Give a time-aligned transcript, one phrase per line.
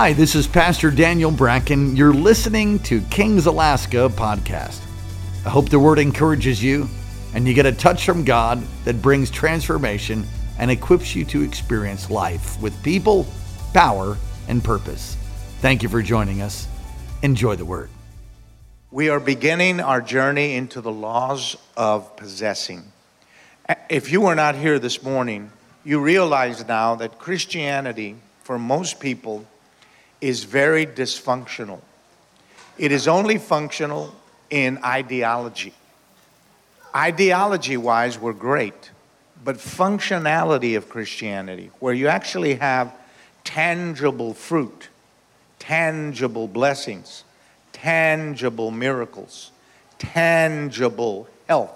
[0.00, 1.96] Hi, this is Pastor Daniel Bracken.
[1.96, 4.80] You're listening to Kings Alaska podcast.
[5.44, 6.88] I hope the word encourages you
[7.34, 10.24] and you get a touch from God that brings transformation
[10.56, 13.26] and equips you to experience life with people,
[13.74, 14.16] power,
[14.46, 15.16] and purpose.
[15.62, 16.68] Thank you for joining us.
[17.22, 17.90] Enjoy the word.
[18.92, 22.84] We are beginning our journey into the laws of possessing.
[23.90, 25.50] If you were not here this morning,
[25.84, 29.44] you realize now that Christianity, for most people,
[30.20, 31.80] is very dysfunctional.
[32.76, 34.14] It is only functional
[34.50, 35.74] in ideology.
[36.94, 38.90] Ideology wise, we're great,
[39.44, 42.92] but functionality of Christianity, where you actually have
[43.44, 44.88] tangible fruit,
[45.58, 47.24] tangible blessings,
[47.72, 49.50] tangible miracles,
[49.98, 51.74] tangible health,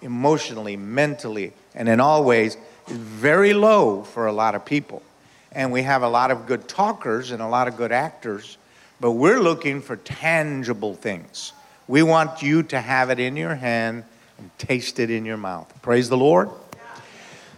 [0.00, 2.56] emotionally, mentally, and in all ways,
[2.88, 5.02] is very low for a lot of people.
[5.52, 8.56] And we have a lot of good talkers and a lot of good actors,
[9.00, 11.52] but we're looking for tangible things.
[11.86, 14.04] We want you to have it in your hand
[14.38, 15.70] and taste it in your mouth.
[15.82, 16.48] Praise the Lord.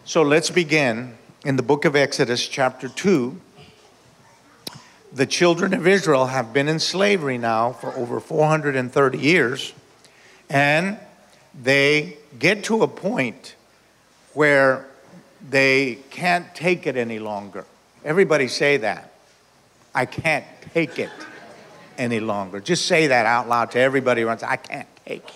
[0.05, 1.14] So let's begin
[1.45, 3.41] in the book of Exodus, chapter 2.
[5.12, 9.73] The children of Israel have been in slavery now for over 430 years,
[10.51, 10.98] and
[11.62, 13.55] they get to a point
[14.33, 14.89] where
[15.48, 17.64] they can't take it any longer.
[18.05, 19.13] Everybody say that.
[19.95, 21.11] I can't take it
[21.97, 22.61] any longer.
[22.61, 24.43] Just say that out loud to everybody around.
[24.43, 25.35] I can't take it.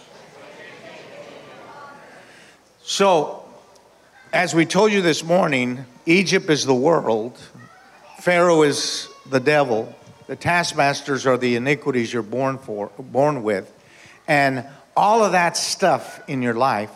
[2.82, 3.44] So,
[4.32, 7.38] as we told you this morning, Egypt is the world,
[8.20, 9.94] Pharaoh is the devil,
[10.26, 13.72] the taskmasters are the iniquities you're born for, born with,
[14.26, 16.90] and all of that stuff in your life,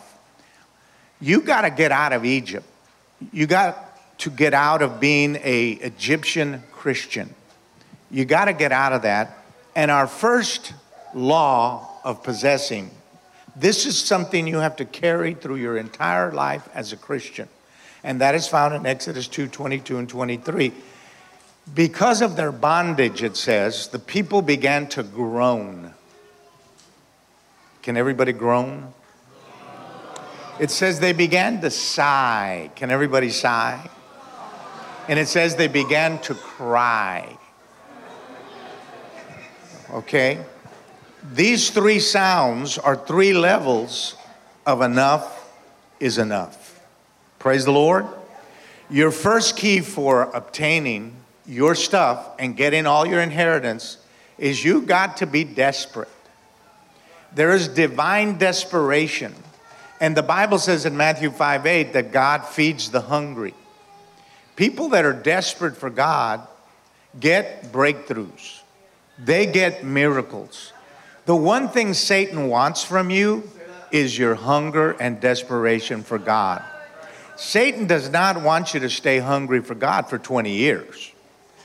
[1.21, 2.65] you got to get out of Egypt.
[3.31, 3.92] You got
[4.23, 7.35] to get out of being a Egyptian Christian.
[8.09, 9.37] You got to get out of that.
[9.75, 10.73] And our first
[11.13, 12.89] law of possessing,
[13.53, 17.49] this is something you have to carry through your entire life as a Christian.
[18.01, 20.71] And that is found in Exodus 2 22 and 23.
[21.75, 25.93] Because of their bondage, it says, the people began to groan.
[27.81, 28.93] Can everybody groan?
[30.59, 32.71] It says they began to sigh.
[32.77, 33.89] Can everybody sigh?
[35.07, 37.37] And it says they began to cry.
[39.91, 40.39] Okay?
[41.31, 44.15] These three sounds are three levels
[44.65, 45.51] of enough
[45.99, 46.79] is enough.
[47.39, 48.05] Praise the Lord.
[48.89, 51.15] Your first key for obtaining
[51.45, 53.97] your stuff and getting all your inheritance
[54.37, 56.09] is you got to be desperate.
[57.33, 59.33] There is divine desperation.
[59.99, 63.53] And the Bible says in Matthew 5 8 that God feeds the hungry.
[64.55, 66.47] People that are desperate for God
[67.19, 68.61] get breakthroughs,
[69.17, 70.73] they get miracles.
[71.25, 73.49] The one thing Satan wants from you
[73.91, 76.63] is your hunger and desperation for God.
[77.35, 81.11] Satan does not want you to stay hungry for God for 20 years.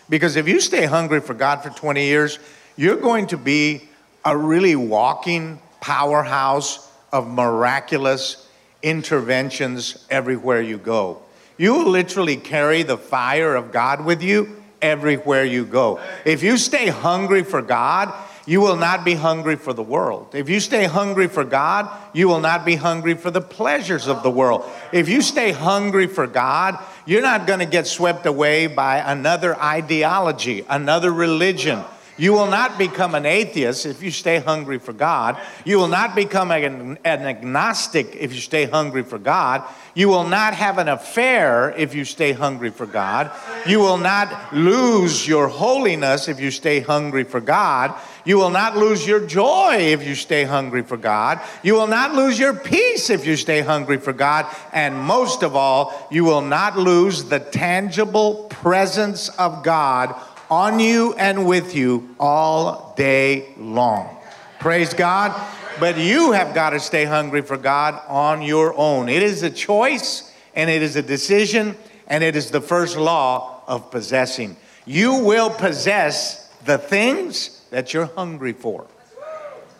[0.09, 2.38] Because if you stay hungry for God for 20 years,
[2.76, 3.82] you're going to be
[4.25, 8.49] a really walking powerhouse of miraculous
[8.82, 11.22] interventions everywhere you go.
[11.59, 16.01] You will literally carry the fire of God with you everywhere you go.
[16.25, 18.15] If you stay hungry for God,
[18.47, 20.35] you will not be hungry for the world.
[20.35, 24.23] If you stay hungry for God, you will not be hungry for the pleasures of
[24.23, 24.65] the world.
[24.93, 29.55] If you stay hungry for God, you're not going to get swept away by another
[29.61, 31.85] ideology, another religion
[32.19, 35.39] you will not become an atheist if you stay hungry for God.
[35.65, 39.62] You will not become an, an, agnostic if you stay hungry for God.
[39.95, 43.31] You will not have an affair if you stay hungry for God.
[43.67, 47.95] You will not lose your holiness if you stay hungry for God.
[48.25, 51.41] You will not lose your joy if you stay hungry for God.
[51.62, 54.47] You will not lose your peace if you stay hungry for God.
[54.73, 60.15] And most of all, you will not lose the tangible presence of God
[60.50, 64.17] on you and with you all day long.
[64.61, 65.35] Praise God.
[65.81, 69.09] But you have got to stay hungry for God on your own.
[69.09, 71.77] It is a choice and it is a decision
[72.09, 74.56] and it is the first law of possessing.
[74.87, 78.87] You will possess the things that you're hungry for.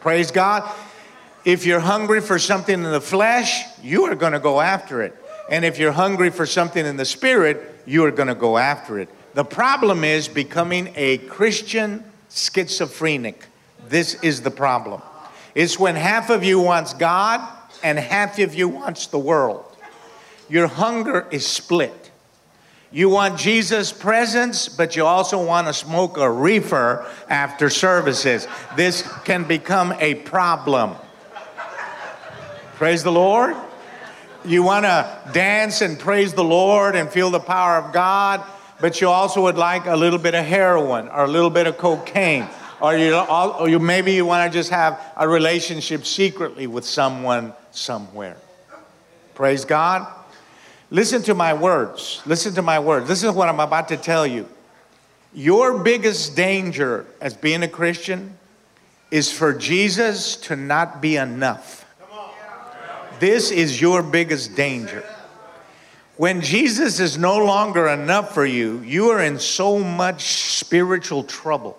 [0.01, 0.71] Praise God.
[1.45, 5.17] If you're hungry for something in the flesh, you are going to go after it.
[5.51, 8.99] And if you're hungry for something in the spirit, you are going to go after
[8.99, 9.09] it.
[9.39, 13.47] The problem is becoming a Christian schizophrenic.
[13.89, 15.01] This is the problem.
[15.55, 17.49] It's when half of you wants God
[17.85, 19.65] and half of you wants the world.
[20.49, 22.11] Your hunger is split.
[22.91, 28.49] You want Jesus' presence, but you also want to smoke a reefer after services.
[28.75, 30.97] This can become a problem.
[32.75, 33.55] Praise the Lord.
[34.45, 38.45] You want to dance and praise the Lord and feel the power of God,
[38.81, 41.79] but you also would like a little bit of heroin or a little bit of
[41.79, 42.47] cocaine.
[42.81, 47.53] Or you, or you maybe you want to just have a relationship secretly with someone
[47.73, 48.37] somewhere.
[49.35, 50.07] Praise God.
[50.91, 52.23] Listen to my words.
[52.25, 53.09] Listen to my words.
[53.09, 54.49] This is what I'm about to tell you.
[55.35, 58.39] Your biggest danger as being a Christian
[59.11, 61.85] is for Jesus to not be enough.
[63.19, 65.05] This is your biggest danger.
[66.19, 70.25] When Jesus is no longer enough for you, you are in so much
[70.59, 71.79] spiritual trouble.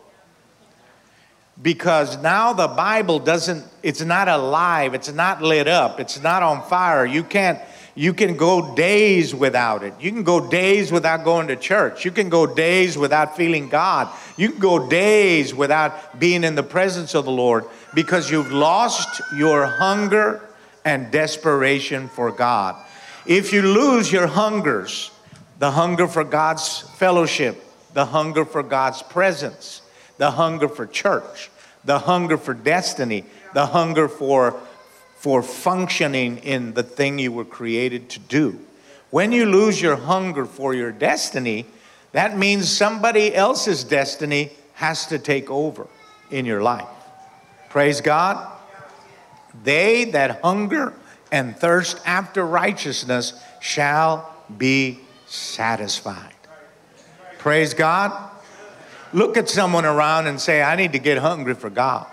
[1.61, 6.63] Because now the Bible doesn't, it's not alive, it's not lit up, it's not on
[6.69, 7.05] fire.
[7.05, 7.59] You can't,
[7.95, 9.93] you can go days without it.
[9.99, 12.05] You can go days without going to church.
[12.05, 14.07] You can go days without feeling God.
[14.37, 19.21] You can go days without being in the presence of the Lord because you've lost
[19.35, 20.41] your hunger
[20.85, 22.85] and desperation for God.
[23.25, 25.11] If you lose your hungers,
[25.59, 27.63] the hunger for God's fellowship,
[27.93, 29.81] the hunger for God's presence,
[30.17, 31.49] the hunger for church,
[31.83, 34.59] the hunger for destiny, the hunger for,
[35.17, 38.59] for functioning in the thing you were created to do.
[39.09, 41.65] When you lose your hunger for your destiny,
[42.11, 45.87] that means somebody else's destiny has to take over
[46.31, 46.87] in your life.
[47.69, 48.51] Praise God.
[49.63, 50.93] They that hunger
[51.31, 56.33] and thirst after righteousness shall be satisfied.
[57.37, 58.31] Praise God.
[59.13, 62.07] Look at someone around and say, I need to get hungry for God.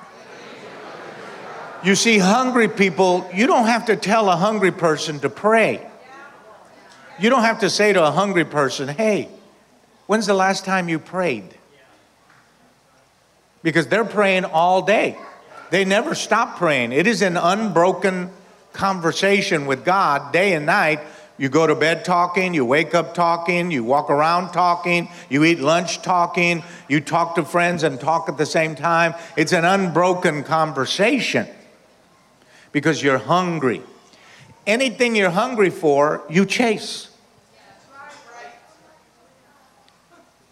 [1.84, 5.86] You see, hungry people, you don't have to tell a hungry person to pray.
[7.18, 9.28] You don't have to say to a hungry person, hey,
[10.06, 11.54] when's the last time you prayed?
[13.62, 15.16] Because they're praying all day.
[15.70, 16.92] They never stop praying.
[16.92, 18.30] It is an unbroken
[18.76, 21.00] conversation with God day and night.
[21.38, 25.58] You go to bed talking, you wake up talking, you walk around talking, you eat
[25.58, 29.14] lunch talking, you talk to friends and talk at the same time.
[29.36, 31.46] It's an unbroken conversation
[32.72, 33.82] because you're hungry.
[34.66, 37.10] Anything you're hungry for, you chase.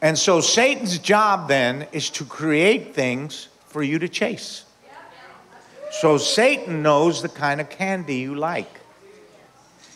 [0.03, 4.64] And so Satan's job then is to create things for you to chase.
[6.01, 8.81] So Satan knows the kind of candy you like.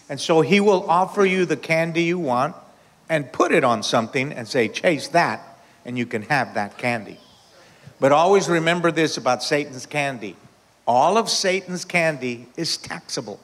[0.09, 2.57] And so he will offer you the candy you want
[3.09, 7.19] and put it on something and say, chase that, and you can have that candy.
[8.01, 10.37] But always remember this about Satan's candy
[10.89, 13.39] all of Satan's candy is taxable.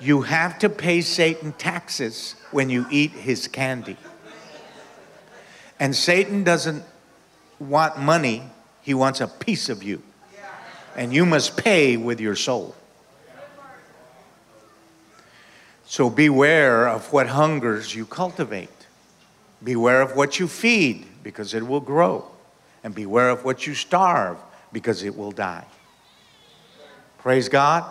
[0.00, 3.96] You have to pay Satan taxes when you eat his candy.
[5.78, 6.82] And Satan doesn't
[7.60, 8.42] want money,
[8.88, 10.00] he wants a piece of you.
[10.96, 12.74] And you must pay with your soul.
[15.84, 18.70] So beware of what hungers you cultivate.
[19.62, 22.24] Beware of what you feed, because it will grow.
[22.82, 24.38] And beware of what you starve,
[24.72, 25.66] because it will die.
[27.18, 27.84] Praise God.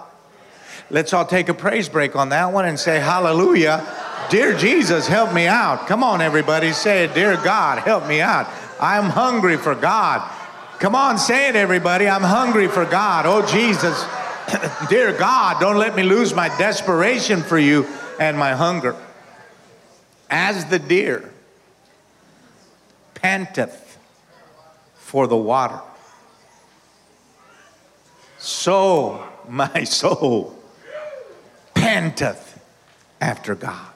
[0.90, 3.86] Let's all take a praise break on that one and say, Hallelujah.
[4.32, 5.86] Dear Jesus, help me out.
[5.86, 6.72] Come on, everybody.
[6.74, 7.06] Say.
[7.14, 8.48] Dear God, help me out.
[8.80, 10.34] I'm hungry for God.
[10.80, 12.08] Come on, say it, everybody.
[12.08, 13.26] I'm hungry for God.
[13.26, 14.06] Oh, Jesus.
[14.90, 17.88] Dear God, don't let me lose my desperation for you
[18.20, 18.96] and my hunger.
[20.30, 21.34] As the deer
[23.16, 23.98] panteth
[24.98, 25.82] for the water,
[28.38, 30.62] so my soul
[31.74, 32.62] panteth
[33.20, 33.94] after God.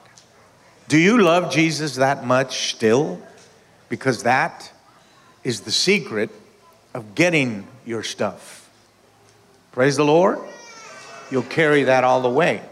[0.88, 3.22] Do you love Jesus that much still?
[3.88, 4.72] Because that
[5.44, 6.30] is the secret
[6.94, 8.68] of getting your stuff.
[9.72, 10.38] Praise the Lord.
[11.30, 12.62] You'll carry that all the way.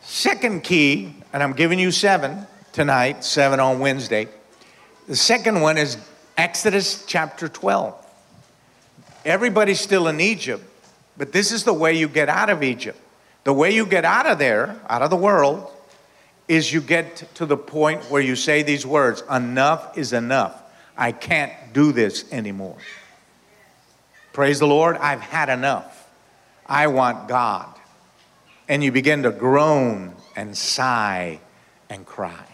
[0.00, 4.28] Second key, and I'm giving you seven tonight, seven on Wednesday.
[5.06, 5.98] The second one is
[6.36, 7.94] Exodus chapter 12.
[9.24, 10.64] Everybody's still in Egypt,
[11.16, 12.98] but this is the way you get out of Egypt.
[13.44, 15.70] The way you get out of there, out of the world,
[16.48, 20.60] is you get to the point where you say these words enough is enough.
[20.96, 22.76] I can't do this anymore.
[24.32, 26.10] Praise the Lord, I've had enough.
[26.66, 27.68] I want God.
[28.68, 31.40] And you begin to groan and sigh
[31.90, 32.46] and cry.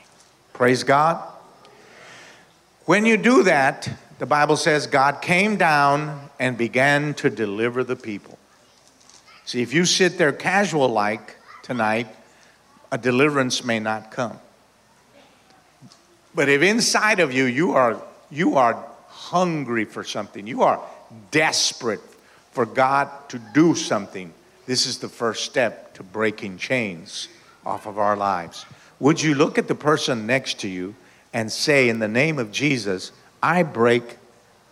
[0.52, 1.22] Praise God.
[2.86, 7.94] When you do that, the Bible says God came down and began to deliver the
[7.94, 8.38] people.
[9.44, 12.08] See, if you sit there casual like tonight,
[12.90, 14.38] a deliverance may not come.
[16.34, 20.82] But if inside of you you are you are hungry for something, you are
[21.30, 22.00] desperate
[22.52, 24.32] for God to do something,
[24.66, 27.28] this is the first step to breaking chains
[27.64, 28.66] off of our lives.
[29.00, 30.94] Would you look at the person next to you
[31.32, 33.12] and say, In the name of Jesus,
[33.42, 34.16] I break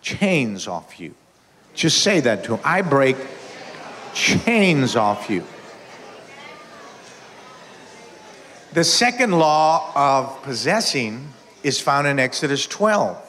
[0.03, 1.15] chains off you?
[1.75, 2.61] Just say that to him.
[2.65, 3.17] I break
[4.15, 5.45] chains off you.
[8.73, 11.29] The second law of possessing
[11.63, 13.26] is found in Exodus 12.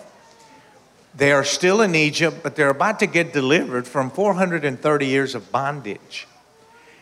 [1.17, 5.51] They are still in Egypt, but they're about to get delivered from 430 years of
[5.51, 6.27] bondage.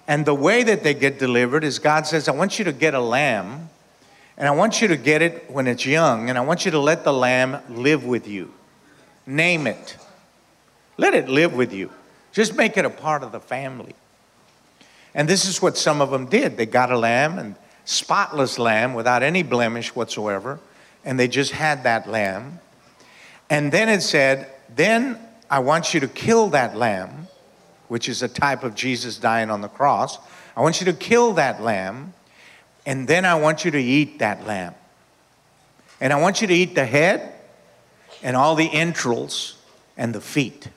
[0.08, 2.94] And the way that they get delivered is God says, I want you to get
[2.94, 3.70] a lamb,
[4.38, 6.80] and I want you to get it when it's young, and I want you to
[6.80, 8.54] let the lamb live with you.
[9.26, 9.98] Name it.
[10.96, 11.92] Let it live with you.
[12.32, 13.96] Just make it a part of the family.
[15.14, 16.56] And this is what some of them did.
[16.56, 20.60] They got a lamb, and spotless lamb without any blemish whatsoever,
[21.04, 22.60] and they just had that lamb.
[23.50, 27.28] And then it said, Then I want you to kill that lamb,
[27.88, 30.18] which is a type of Jesus dying on the cross.
[30.56, 32.14] I want you to kill that lamb,
[32.86, 34.74] and then I want you to eat that lamb.
[36.02, 37.34] And I want you to eat the head
[38.24, 39.58] and all the entrails
[39.98, 40.68] and the feet.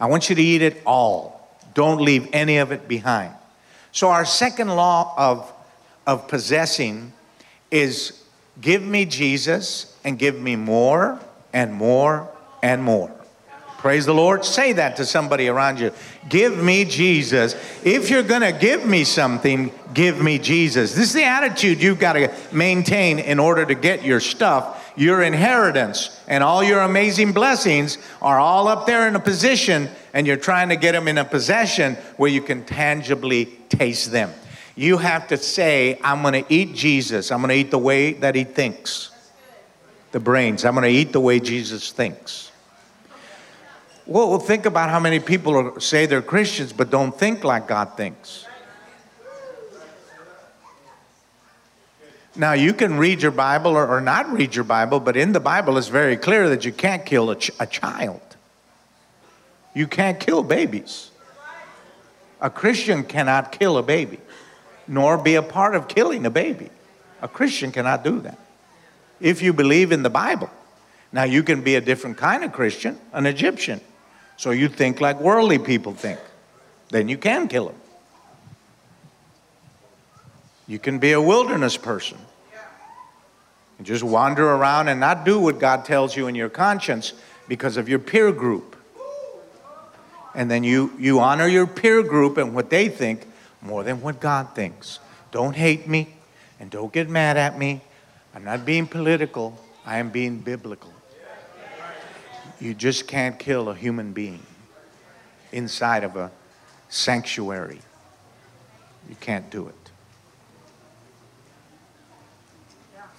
[0.00, 1.56] I want you to eat it all.
[1.74, 3.34] Don't leave any of it behind.
[3.92, 5.52] So, our second law of,
[6.06, 7.12] of possessing
[7.70, 8.22] is
[8.60, 11.20] give me Jesus and give me more
[11.52, 12.28] and more
[12.62, 13.10] and more.
[13.82, 14.44] Praise the Lord.
[14.44, 15.90] Say that to somebody around you.
[16.28, 17.56] Give me Jesus.
[17.82, 20.94] If you're going to give me something, give me Jesus.
[20.94, 25.22] This is the attitude you've got to maintain in order to get your stuff, your
[25.22, 30.36] inheritance, and all your amazing blessings are all up there in a position, and you're
[30.36, 34.32] trying to get them in a possession where you can tangibly taste them.
[34.76, 37.32] You have to say, I'm going to eat Jesus.
[37.32, 39.11] I'm going to eat the way that he thinks
[40.12, 40.64] the brains.
[40.64, 42.50] I'm going to eat the way Jesus thinks.
[44.06, 47.96] Well, think about how many people are, say they're Christians but don't think like God
[47.96, 48.46] thinks.
[52.34, 55.40] Now, you can read your Bible or, or not read your Bible, but in the
[55.40, 58.20] Bible it's very clear that you can't kill a, ch- a child.
[59.74, 61.10] You can't kill babies.
[62.40, 64.18] A Christian cannot kill a baby,
[64.88, 66.70] nor be a part of killing a baby.
[67.20, 68.38] A Christian cannot do that
[69.22, 70.50] if you believe in the Bible.
[71.12, 73.80] Now, you can be a different kind of Christian, an Egyptian.
[74.36, 76.18] So you think like worldly people think.
[76.88, 77.76] Then you can kill them.
[80.66, 82.18] You can be a wilderness person
[83.78, 87.12] and just wander around and not do what God tells you in your conscience
[87.48, 88.76] because of your peer group.
[90.34, 93.26] And then you, you honor your peer group and what they think
[93.60, 94.98] more than what God thinks.
[95.30, 96.14] Don't hate me
[96.58, 97.82] and don't get mad at me
[98.34, 100.92] I'm not being political, I am being biblical.
[102.60, 104.42] You just can't kill a human being
[105.50, 106.30] inside of a
[106.88, 107.80] sanctuary.
[109.08, 109.74] You can't do it.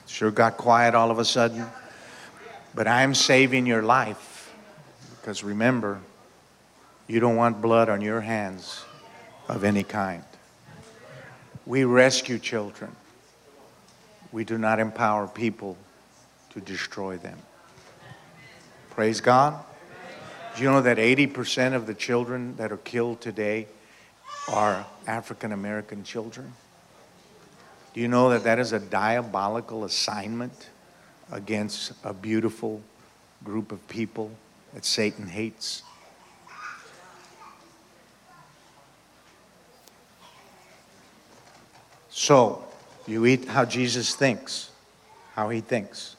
[0.07, 1.65] Sure got quiet all of a sudden,
[2.73, 4.53] but I'm saving your life
[5.19, 6.01] because remember,
[7.07, 8.83] you don't want blood on your hands
[9.47, 10.23] of any kind.
[11.65, 12.95] We rescue children.
[14.33, 15.77] We do not empower people
[16.49, 17.37] to destroy them.
[18.89, 19.63] Praise God.
[20.55, 23.67] Do you know that 80% of the children that are killed today
[24.51, 26.53] are African American children?
[27.93, 30.69] Do you know that that is a diabolical assignment
[31.31, 32.81] against a beautiful
[33.43, 34.31] group of people
[34.73, 35.83] that Satan hates?
[42.09, 42.63] So,
[43.07, 44.69] you eat how Jesus thinks,
[45.33, 46.15] how he thinks.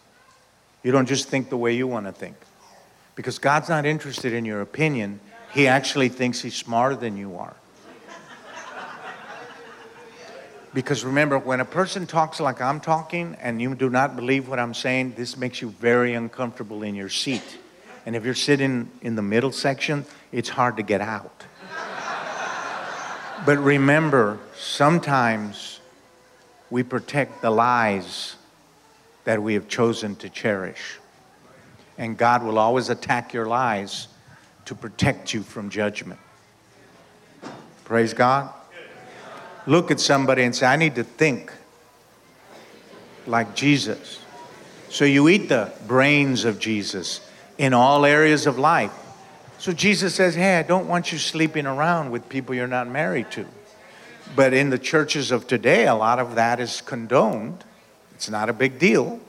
[0.82, 2.36] You don't just think the way you want to think.
[3.14, 5.20] Because God's not interested in your opinion,
[5.52, 7.54] He actually thinks He's smarter than you are.
[10.74, 14.58] Because remember, when a person talks like I'm talking and you do not believe what
[14.58, 17.58] I'm saying, this makes you very uncomfortable in your seat.
[18.04, 21.44] And if you're sitting in the middle section, it's hard to get out.
[23.46, 25.73] but remember, sometimes
[26.74, 28.34] we protect the lies
[29.22, 30.98] that we have chosen to cherish.
[31.98, 34.08] And God will always attack your lies
[34.64, 36.18] to protect you from judgment.
[37.84, 38.52] Praise God.
[39.68, 41.52] Look at somebody and say, I need to think
[43.28, 44.18] like Jesus.
[44.88, 47.20] So you eat the brains of Jesus
[47.56, 48.90] in all areas of life.
[49.58, 53.30] So Jesus says, Hey, I don't want you sleeping around with people you're not married
[53.30, 53.46] to.
[54.34, 57.64] But in the churches of today, a lot of that is condoned.
[58.14, 59.20] It's not a big deal.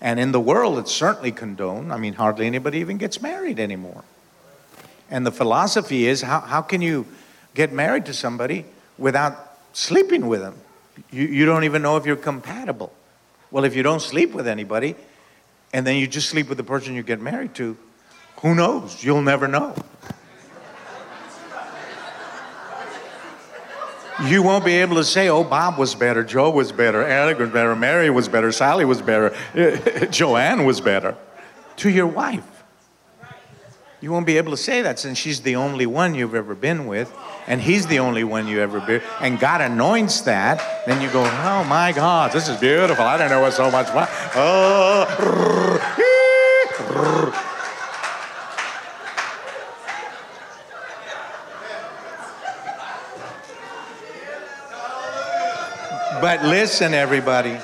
[0.00, 1.92] And in the world, it's certainly condoned.
[1.92, 4.04] I mean, hardly anybody even gets married anymore.
[5.10, 7.06] And the philosophy is how, how can you
[7.54, 8.64] get married to somebody
[8.98, 10.56] without sleeping with them?
[11.10, 12.92] You, you don't even know if you're compatible.
[13.50, 14.96] Well, if you don't sleep with anybody
[15.72, 17.76] and then you just sleep with the person you get married to,
[18.38, 19.04] who knows?
[19.04, 19.74] You'll never know.
[24.24, 27.50] You won't be able to say, oh, Bob was better, Joe was better, Alec was
[27.50, 29.34] better, Mary was better, Sally was better,
[30.10, 31.16] Joanne was better
[31.76, 32.44] to your wife.
[34.00, 36.86] You won't be able to say that since she's the only one you've ever been
[36.86, 37.14] with,
[37.46, 39.00] and he's the only one you ever been.
[39.20, 40.84] And God anoints that.
[40.86, 43.04] Then you go, oh my God, this is beautiful.
[43.04, 44.08] I don't know what so much fun.
[44.34, 45.88] Oh.
[56.22, 57.58] But listen, everybody.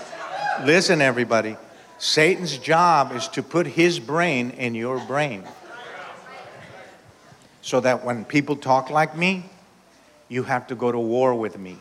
[0.64, 1.56] Listen, everybody.
[1.98, 5.44] Satan's job is to put his brain in your brain.
[7.62, 9.44] So that when people talk like me,
[10.28, 11.78] you have to go to war with me.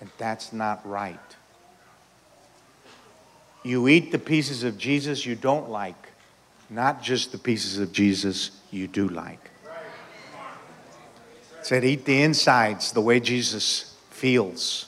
[0.00, 1.18] And that's not right.
[3.64, 6.10] You eat the pieces of Jesus you don't like,
[6.70, 9.50] not just the pieces of Jesus you do like.
[11.62, 13.91] Said, eat the insides the way Jesus
[14.22, 14.86] feels,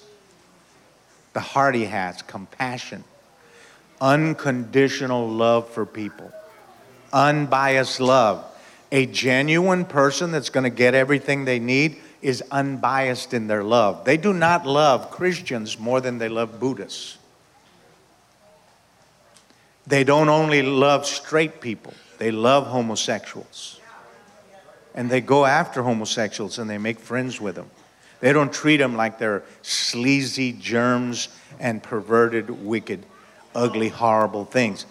[1.33, 3.03] the heart he has, compassion,
[4.00, 6.31] unconditional love for people,
[7.12, 8.45] unbiased love.
[8.93, 14.05] A genuine person that's going to get everything they need is unbiased in their love.
[14.05, 17.19] They do not love Christians more than they love Buddhists.
[19.85, 23.81] They don't only love straight people, they love homosexuals.
[24.95, 27.69] And they go after homosexuals and they make friends with them.
[28.21, 31.28] They don't treat them like they're sleazy germs
[31.61, 33.04] and perverted, wicked,
[33.54, 34.87] ugly, horrible things.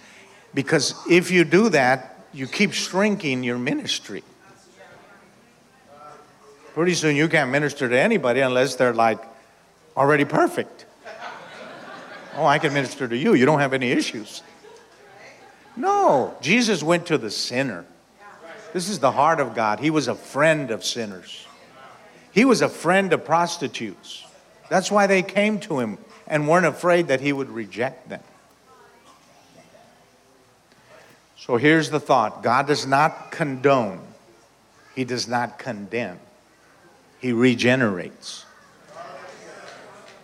[0.53, 4.23] Because if you do that, you keep shrinking your ministry.
[6.73, 9.19] Pretty soon you can't minister to anybody unless they're like
[9.95, 10.85] already perfect.
[12.35, 13.35] Oh, I can minister to you.
[13.35, 14.41] You don't have any issues.
[15.75, 17.85] No, Jesus went to the sinner.
[18.73, 19.79] This is the heart of God.
[19.79, 21.45] He was a friend of sinners.
[22.33, 24.25] He was a friend of prostitutes.
[24.69, 28.21] That's why they came to him and weren't afraid that he would reject them.
[31.37, 33.99] So here's the thought God does not condone,
[34.95, 36.17] He does not condemn,
[37.19, 38.45] He regenerates.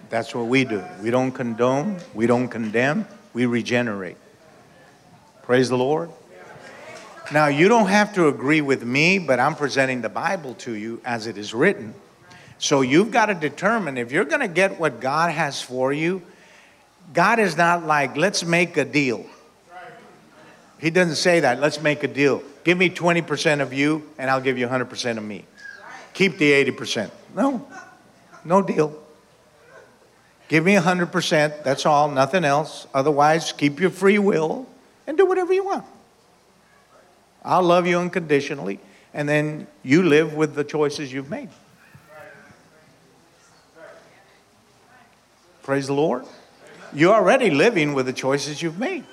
[0.10, 0.84] That's what we do.
[1.04, 4.17] We don't condone, we don't condemn, we regenerate.
[5.43, 6.10] Praise the Lord.
[7.31, 10.99] Now, you don't have to agree with me, but I'm presenting the Bible to you
[11.05, 11.93] as it is written.
[12.57, 16.23] So you've got to determine if you're going to get what God has for you,
[17.13, 19.25] God is not like, let's make a deal.
[20.79, 22.41] He doesn't say that, let's make a deal.
[22.63, 25.45] Give me 20% of you, and I'll give you 100% of me.
[26.13, 27.11] Keep the 80%.
[27.35, 27.67] No,
[28.43, 29.03] no deal.
[30.47, 32.87] Give me 100%, that's all, nothing else.
[32.93, 34.67] Otherwise, keep your free will
[35.05, 35.85] and do whatever you want.
[37.43, 38.80] I'll love you unconditionally,
[39.13, 41.49] and then you live with the choices you've made.
[45.63, 46.25] Praise the Lord.
[46.93, 49.04] You're already living with the choices you've made.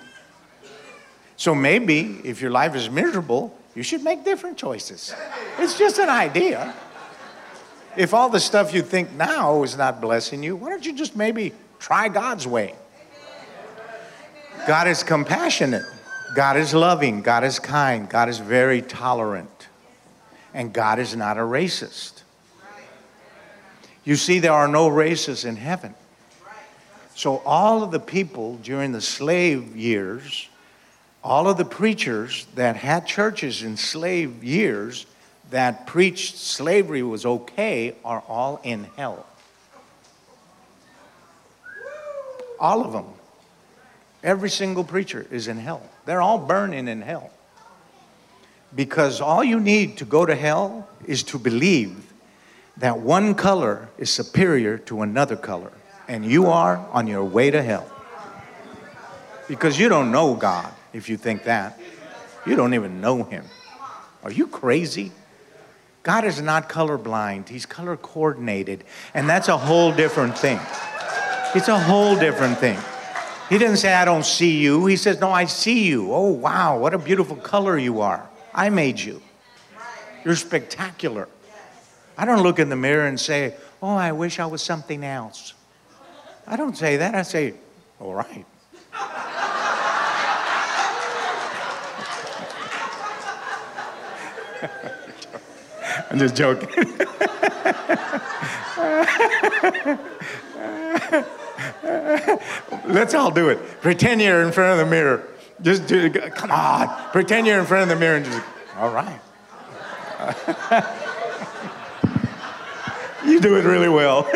[1.37, 5.15] So maybe if your life is miserable, you should make different choices.
[5.59, 6.75] It's just an idea.
[7.97, 11.15] If all the stuff you think now is not blessing you, why don't you just
[11.15, 12.75] maybe try God's way?
[14.67, 15.85] God is compassionate.
[16.35, 19.69] God is loving, God is kind, God is very tolerant,
[20.53, 22.23] and God is not a racist.
[24.05, 25.95] You see, there are no races in heaven.
[27.15, 30.49] So, all of the people during the slave years,
[31.25, 35.07] all of the preachers that had churches in slave years
[35.51, 39.27] that preached slavery was okay are all in hell.
[42.61, 43.07] All of them.
[44.23, 45.83] Every single preacher is in hell.
[46.07, 47.31] They're all burning in hell.
[48.75, 52.13] Because all you need to go to hell is to believe
[52.77, 55.73] that one color is superior to another color,
[56.09, 57.91] and you are on your way to hell.
[59.49, 61.79] Because you don't know God if you think that.
[62.47, 63.45] You don't even know Him.
[64.23, 65.13] Are you crazy?
[66.03, 70.61] God is not colorblind, He's color coordinated, and that's a whole different thing.
[71.55, 72.79] It's a whole different thing.
[73.49, 74.87] He didn't say, I don't see you.
[74.87, 76.13] He says, No, I see you.
[76.13, 78.29] Oh, wow, what a beautiful color you are.
[78.53, 79.23] I made you.
[80.25, 81.29] You're spectacular.
[82.19, 85.55] I don't look in the mirror and say, Oh, I wish I was something else.
[86.47, 87.15] I don't say that.
[87.15, 87.55] I say,
[88.01, 88.45] All right.
[96.11, 96.69] I'm just joking.
[102.87, 103.81] Let's all do it.
[103.81, 105.27] Pretend you're in front of the mirror.
[105.63, 106.11] Just do.
[106.11, 106.89] Come on.
[107.13, 108.43] Pretend you're in front of the mirror and just,
[108.77, 109.21] all right.
[113.27, 114.25] you do it really well.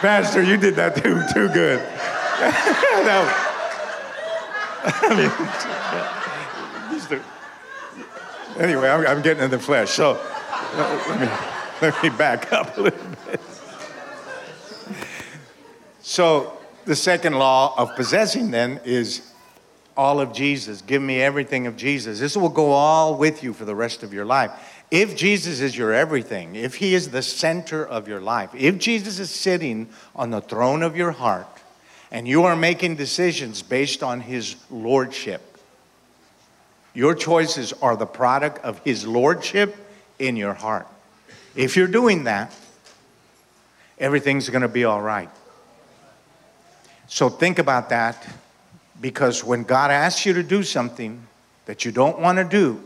[0.00, 1.78] Pastor, you did that too, too good.
[3.04, 3.48] no.
[8.58, 9.90] anyway, I'm, I'm, getting in the flesh.
[9.90, 11.28] So uh, let me,
[11.80, 13.40] let me back up a little bit.
[16.02, 19.32] So the second law of possessing then is
[19.96, 20.82] all of Jesus.
[20.82, 22.18] Give me everything of Jesus.
[22.18, 24.50] This will go all with you for the rest of your life.
[24.90, 29.18] If Jesus is your everything, if he is the center of your life, if Jesus
[29.18, 31.46] is sitting on the throne of your heart
[32.10, 35.40] and you are making decisions based on his lordship,
[36.94, 39.74] your choices are the product of his lordship
[40.18, 40.86] in your heart.
[41.54, 42.54] If you're doing that,
[43.98, 45.30] everything's going to be all right.
[47.12, 48.26] So think about that
[48.98, 51.22] because when God asks you to do something
[51.66, 52.82] that you don't want to do,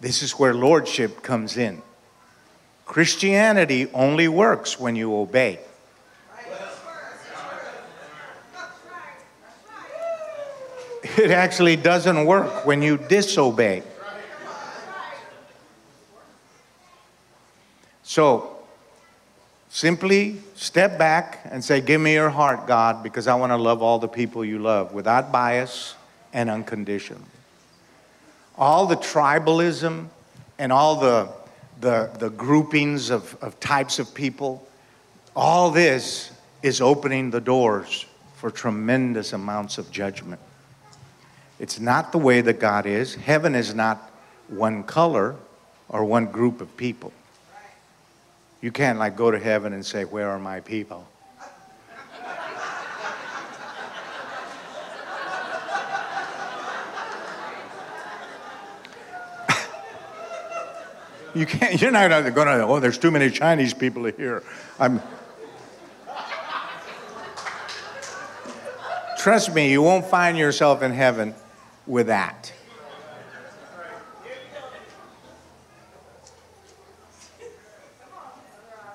[0.00, 1.82] this is where lordship comes in.
[2.86, 5.58] Christianity only works when you obey.
[11.18, 13.82] It actually doesn't work when you disobey.
[18.02, 18.51] So,
[19.74, 23.80] Simply step back and say, Give me your heart, God, because I want to love
[23.80, 25.94] all the people you love without bias
[26.34, 27.24] and unconditioned.
[28.58, 30.08] All the tribalism
[30.58, 31.30] and all the,
[31.80, 34.62] the, the groupings of, of types of people,
[35.34, 36.32] all this
[36.62, 38.04] is opening the doors
[38.36, 40.42] for tremendous amounts of judgment.
[41.58, 43.14] It's not the way that God is.
[43.14, 44.10] Heaven is not
[44.48, 45.34] one color
[45.88, 47.10] or one group of people.
[48.62, 51.06] You can't like go to heaven and say, Where are my people?
[61.34, 64.44] you can't, you're not going to, oh, there's too many Chinese people here.
[64.78, 65.02] I'm,
[69.18, 71.34] Trust me, you won't find yourself in heaven
[71.86, 72.52] with that.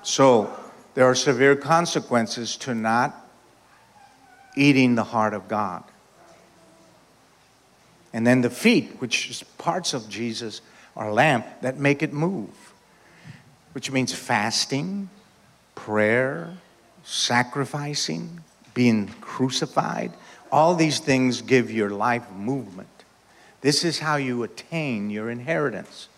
[0.08, 0.50] So
[0.94, 3.14] there are severe consequences to not
[4.56, 5.84] eating the heart of God.
[8.14, 10.62] And then the feet, which is parts of Jesus,
[10.96, 12.72] are lamp that make it move,
[13.72, 15.10] which means fasting,
[15.74, 16.54] prayer,
[17.04, 18.40] sacrificing,
[18.72, 20.10] being crucified.
[20.50, 23.04] All these things give your life movement.
[23.60, 26.08] This is how you attain your inheritance.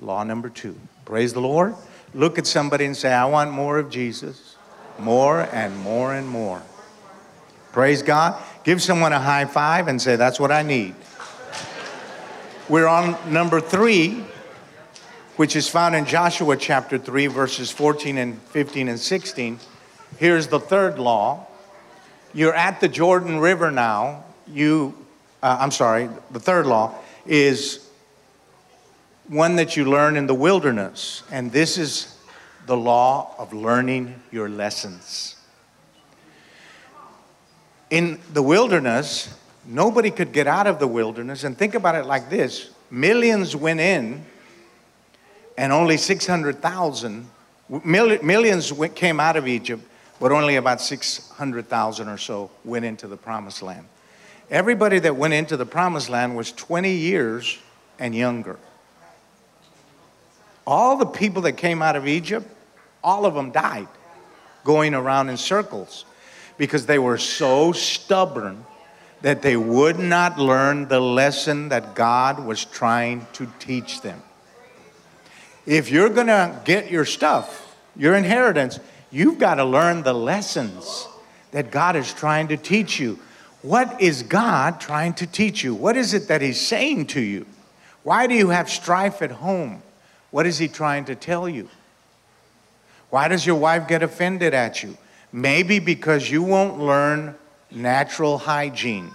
[0.00, 0.80] Law number two.
[1.04, 1.74] Praise the Lord
[2.14, 4.56] look at somebody and say, I want more of Jesus,
[4.98, 6.62] more and more and more.
[7.72, 8.42] Praise God.
[8.64, 10.94] Give someone a high five and say, That's what I need.
[12.68, 14.24] We're on number three,
[15.36, 19.58] which is found in Joshua chapter 3, verses 14 and 15 and 16.
[20.18, 21.46] Here's the third law.
[22.32, 24.24] You're at the Jordan River now.
[24.46, 24.94] You,
[25.42, 26.94] uh, I'm sorry, the third law
[27.26, 27.86] is
[29.32, 31.22] one that you learn in the wilderness.
[31.30, 32.18] And this is
[32.66, 35.36] the law of learning your lessons.
[37.88, 41.44] In the wilderness, nobody could get out of the wilderness.
[41.44, 44.24] And think about it like this millions went in,
[45.56, 47.26] and only 600,000,
[47.84, 49.82] millions came out of Egypt,
[50.20, 53.86] but only about 600,000 or so went into the promised land.
[54.50, 57.58] Everybody that went into the promised land was 20 years
[57.98, 58.58] and younger.
[60.66, 62.48] All the people that came out of Egypt,
[63.02, 63.88] all of them died
[64.64, 66.04] going around in circles
[66.56, 68.64] because they were so stubborn
[69.22, 74.20] that they would not learn the lesson that God was trying to teach them.
[75.64, 81.06] If you're going to get your stuff, your inheritance, you've got to learn the lessons
[81.52, 83.18] that God is trying to teach you.
[83.62, 85.72] What is God trying to teach you?
[85.74, 87.46] What is it that He's saying to you?
[88.02, 89.82] Why do you have strife at home?
[90.32, 91.68] What is he trying to tell you?
[93.10, 94.96] Why does your wife get offended at you?
[95.30, 97.36] Maybe because you won't learn
[97.70, 99.10] natural hygiene.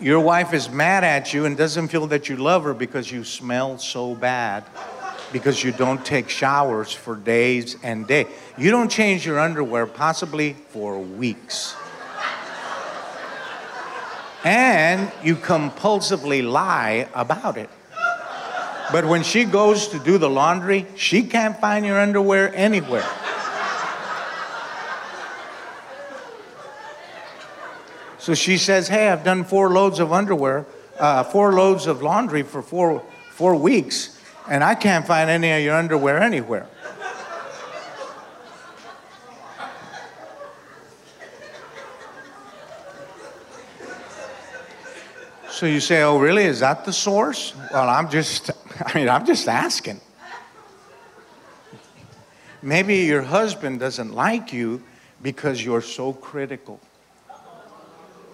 [0.00, 3.22] Your wife is mad at you and doesn't feel that you love her because you
[3.22, 4.64] smell so bad
[5.32, 8.26] because you don't take showers for days and days.
[8.58, 11.76] You don't change your underwear possibly for weeks.
[14.44, 17.70] And you compulsively lie about it.
[18.90, 23.06] But when she goes to do the laundry, she can't find your underwear anywhere.
[28.18, 30.66] So she says, Hey, I've done four loads of underwear,
[30.98, 34.16] uh, four loads of laundry for four, four weeks,
[34.48, 36.68] and I can't find any of your underwear anywhere.
[45.62, 46.42] So you say, Oh, really?
[46.42, 47.54] Is that the source?
[47.72, 48.50] Well, I'm just,
[48.84, 50.00] I mean, I'm just asking.
[52.60, 54.82] Maybe your husband doesn't like you
[55.22, 56.80] because you're so critical.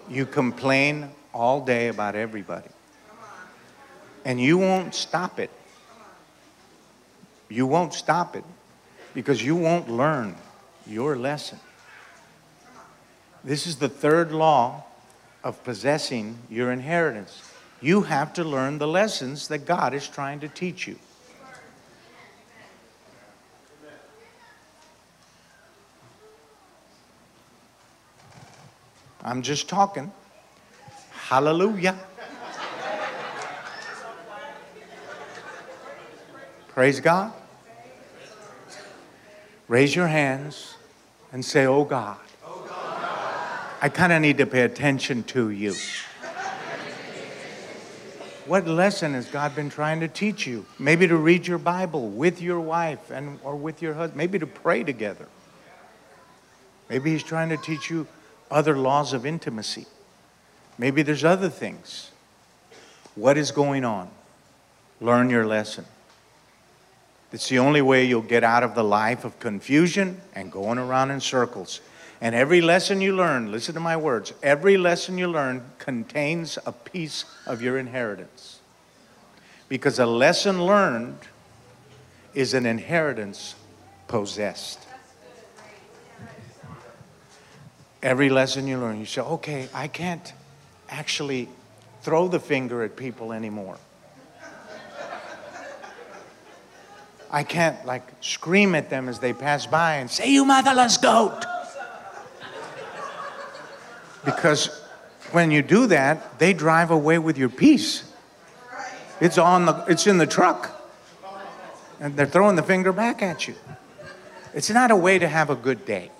[0.09, 2.71] You complain all day about everybody.
[4.25, 5.51] And you won't stop it.
[7.47, 8.43] You won't stop it
[9.13, 10.35] because you won't learn
[10.87, 11.59] your lesson.
[13.43, 14.85] This is the third law
[15.43, 17.41] of possessing your inheritance.
[17.81, 20.97] You have to learn the lessons that God is trying to teach you.
[29.23, 30.11] I'm just talking.
[31.11, 31.97] Hallelujah.
[36.69, 37.33] Praise God.
[39.67, 40.75] Raise your hands
[41.31, 42.17] and say, Oh God.
[43.81, 45.73] I kind of need to pay attention to you.
[48.45, 50.65] What lesson has God been trying to teach you?
[50.79, 54.47] Maybe to read your Bible with your wife and or with your husband, maybe to
[54.47, 55.27] pray together.
[56.89, 58.07] Maybe he's trying to teach you
[58.49, 59.85] other laws of intimacy.
[60.77, 62.11] Maybe there's other things.
[63.15, 64.09] What is going on?
[64.99, 65.85] Learn your lesson.
[67.31, 71.11] It's the only way you'll get out of the life of confusion and going around
[71.11, 71.79] in circles.
[72.21, 76.71] And every lesson you learn, listen to my words, every lesson you learn contains a
[76.71, 78.59] piece of your inheritance.
[79.69, 81.19] Because a lesson learned
[82.33, 83.55] is an inheritance
[84.07, 84.85] possessed.
[88.01, 90.33] Every lesson you learn, you say, okay, I can't
[90.89, 91.47] actually
[92.01, 93.77] throw the finger at people anymore.
[97.31, 101.45] I can't like scream at them as they pass by and say, You motherless goat.
[104.25, 104.67] Because
[105.31, 108.03] when you do that, they drive away with your peace.
[109.21, 110.75] It's on the it's in the truck.
[111.99, 113.55] And they're throwing the finger back at you.
[114.53, 116.11] It's not a way to have a good day.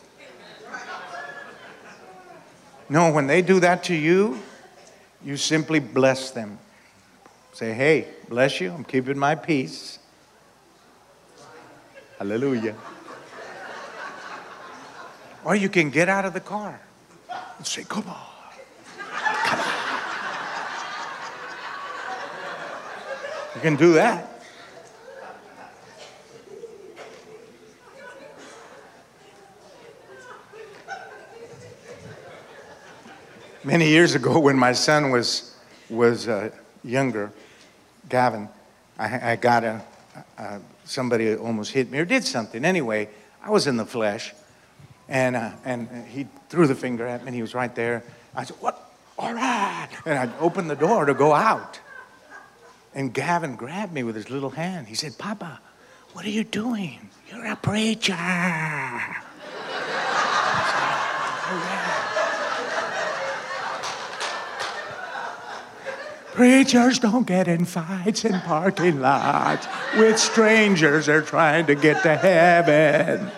[2.90, 4.40] No, when they do that to you,
[5.24, 6.60] you simply bless them.
[7.54, 10.00] Say, hey, bless you, I'm keeping my peace.
[12.18, 12.76] Hallelujah.
[15.46, 16.82] Or you can get out of the car
[17.58, 18.18] and say, come on.
[18.98, 19.66] Come on.
[23.56, 24.42] You can do that.
[33.64, 35.56] Many years ago, when my son was,
[35.90, 36.50] was uh,
[36.84, 37.32] younger,
[38.08, 38.48] Gavin,
[38.98, 39.82] I, I got a,
[40.38, 42.64] a, somebody almost hit me or did something.
[42.64, 43.10] Anyway,
[43.44, 44.34] I was in the flesh,
[45.10, 48.04] and, uh, and he threw the finger at me, and he was right there.
[48.36, 48.86] I said, What?
[49.18, 49.90] All right.
[50.06, 51.80] And I opened the door to go out.
[52.96, 54.88] And Gavin grabbed me with his little hand.
[54.88, 55.60] He said, Papa,
[56.14, 57.10] what are you doing?
[57.30, 58.16] You're a preacher.
[66.34, 69.68] Preachers don't get in fights in parking lots
[69.98, 73.30] with strangers they're trying to get to heaven.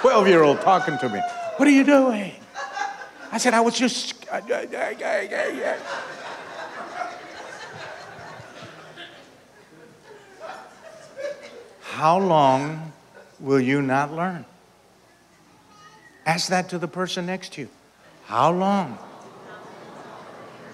[0.00, 1.20] 12 year old talking to me.
[1.56, 2.32] What are you doing?
[3.30, 4.14] I said, I was just.
[11.80, 12.92] How long
[13.38, 14.46] will you not learn?
[16.24, 17.68] Ask that to the person next to you.
[18.24, 18.98] How long?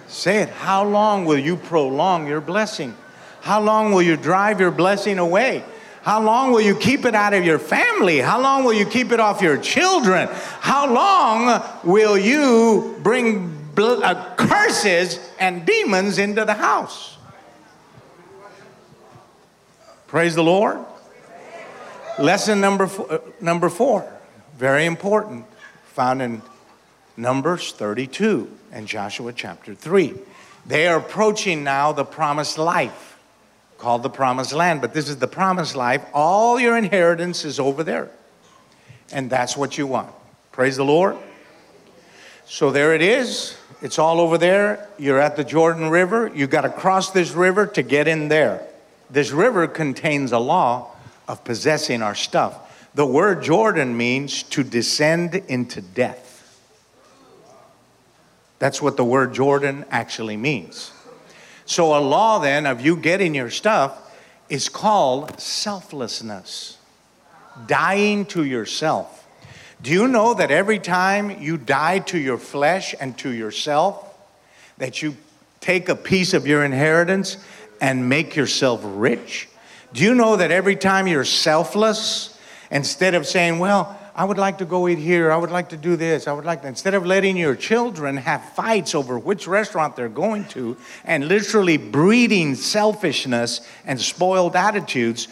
[0.07, 0.49] Say it.
[0.49, 2.95] How long will you prolong your blessing?
[3.41, 5.63] How long will you drive your blessing away?
[6.07, 8.19] How long will you keep it out of your family?
[8.19, 10.29] How long will you keep it off your children?
[10.61, 17.17] How long will you bring bl- uh, curses and demons into the house?
[20.07, 20.79] Praise the Lord.
[22.17, 24.09] Lesson number uh, number four,
[24.55, 25.43] very important,
[25.87, 26.41] found in
[27.17, 30.13] Numbers 32 and Joshua chapter 3.
[30.65, 33.06] They are approaching now the promised life
[33.77, 36.03] called the promised land, but this is the promised life.
[36.13, 38.09] All your inheritance is over there.
[39.11, 40.11] And that's what you want.
[40.51, 41.17] Praise the Lord.
[42.45, 43.57] So there it is.
[43.81, 44.89] It's all over there.
[44.97, 46.31] You're at the Jordan River.
[46.33, 48.65] You got to cross this river to get in there.
[49.09, 50.95] This river contains a law
[51.27, 52.89] of possessing our stuff.
[52.95, 56.23] The word Jordan means to descend into death.
[58.59, 60.91] That's what the word Jordan actually means.
[61.67, 64.09] So, a law then of you getting your stuff
[64.47, 66.77] is called selflessness,
[67.67, 69.27] dying to yourself.
[69.81, 74.17] Do you know that every time you die to your flesh and to yourself,
[74.77, 75.17] that you
[75.59, 77.35] take a piece of your inheritance
[77.81, 79.49] and make yourself rich?
[79.91, 82.39] Do you know that every time you're selfless,
[82.71, 85.31] instead of saying, Well, I would like to go eat here.
[85.31, 86.27] I would like to do this.
[86.27, 90.09] I would like to, instead of letting your children have fights over which restaurant they're
[90.09, 90.75] going to
[91.05, 95.27] and literally breeding selfishness and spoiled attitudes,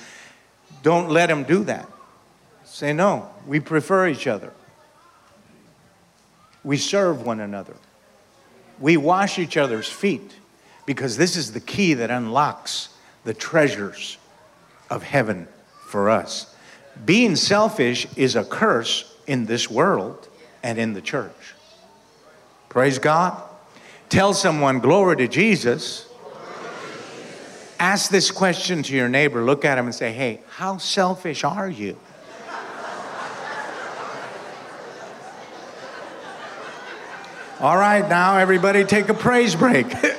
[0.83, 1.89] don't let them do that.
[2.63, 4.53] Say, no, we prefer each other.
[6.63, 7.75] We serve one another.
[8.79, 10.35] We wash each other's feet
[10.85, 12.89] because this is the key that unlocks
[13.23, 14.19] the treasures
[14.91, 15.47] of heaven
[15.87, 16.54] for us
[17.03, 20.27] being selfish is a curse in this world
[20.63, 21.53] and in the church.
[22.69, 23.41] Praise God.
[24.09, 26.07] Tell someone, Glory to Jesus.
[27.79, 29.43] Ask this question to your neighbor.
[29.43, 31.97] Look at him and say, Hey, how selfish are you?
[37.59, 39.87] All right, now everybody take a praise break.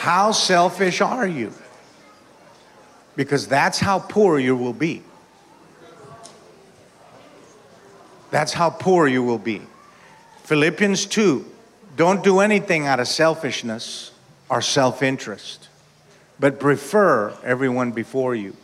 [0.00, 1.52] How selfish are you?
[3.16, 5.02] Because that's how poor you will be.
[8.30, 9.60] That's how poor you will be.
[10.44, 11.44] Philippians 2
[11.96, 14.12] don't do anything out of selfishness
[14.48, 15.68] or self interest,
[16.38, 18.56] but prefer everyone before you.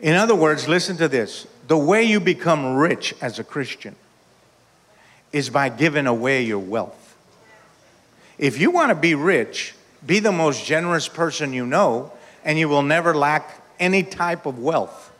[0.00, 3.94] In other words, listen to this the way you become rich as a Christian
[5.30, 7.07] is by giving away your wealth.
[8.38, 9.74] If you want to be rich,
[10.06, 12.12] be the most generous person you know,
[12.44, 15.12] and you will never lack any type of wealth.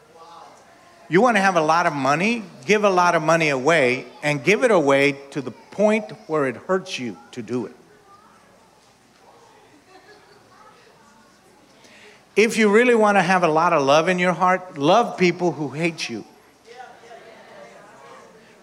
[1.09, 2.45] You want to have a lot of money?
[2.67, 6.57] Give a lot of money away and give it away to the point where it
[6.57, 7.75] hurts you to do it.
[12.37, 15.51] If you really want to have a lot of love in your heart, love people
[15.51, 16.25] who hate you.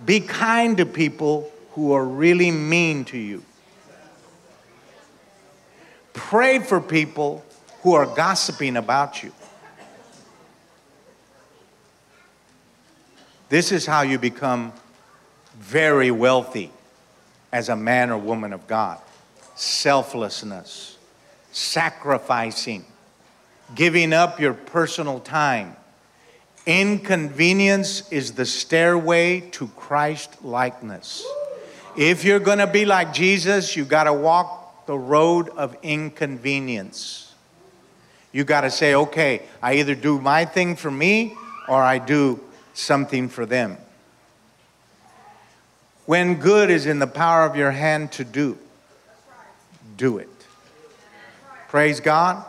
[0.06, 3.44] Be kind to people who are really mean to you.
[6.30, 7.46] Pray for people
[7.84, 9.32] who are gossiping about you.
[13.48, 14.74] This is how you become
[15.60, 16.72] very wealthy
[17.52, 19.00] as a man or woman of God
[19.54, 20.98] selflessness,
[21.52, 22.86] sacrificing,
[23.76, 25.76] giving up your personal time.
[26.66, 31.24] Inconvenience is the stairway to Christ likeness.
[31.96, 37.34] If you're going to be like Jesus, you got to walk the road of inconvenience.
[38.32, 41.36] You got to say, okay, I either do my thing for me
[41.68, 42.40] or I do
[42.74, 43.78] something for them.
[46.06, 48.58] When good is in the power of your hand to do,
[49.98, 50.30] do it.
[51.70, 52.46] Praise God.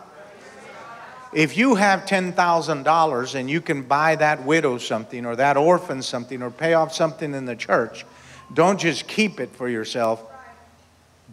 [1.33, 6.43] If you have $10,000 and you can buy that widow something or that orphan something
[6.43, 8.05] or pay off something in the church,
[8.53, 10.23] don't just keep it for yourself,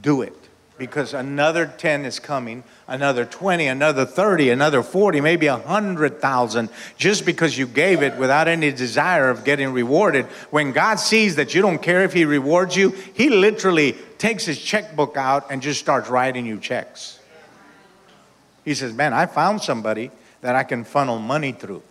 [0.02, 0.43] do it
[0.88, 7.58] because another 10 is coming, another 20, another 30, another 40, maybe 100,000 just because
[7.58, 10.26] you gave it without any desire of getting rewarded.
[10.52, 14.60] When God sees that you don't care if He rewards you, He literally takes His
[14.60, 17.18] checkbook out and just starts writing you checks.
[18.66, 21.82] He says, Man, I found somebody that I can funnel money through.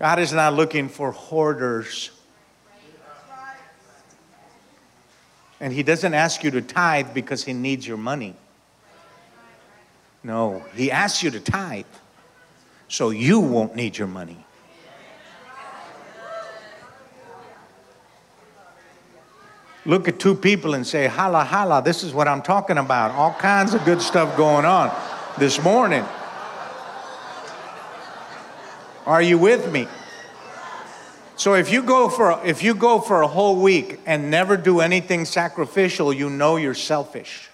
[0.00, 2.10] God is not looking for hoarders
[5.62, 8.34] And He doesn't ask you to tithe because He needs your money.
[10.24, 11.86] No, He asks you to tithe
[12.88, 14.44] so you won't need your money.
[19.84, 23.12] Look at two people and say, Holla, holla, this is what I'm talking about.
[23.12, 24.92] All kinds of good stuff going on
[25.38, 26.04] this morning.
[29.06, 29.86] Are you with me?
[31.42, 34.78] So if you go for if you go for a whole week and never do
[34.78, 37.50] anything sacrificial, you know you're selfish.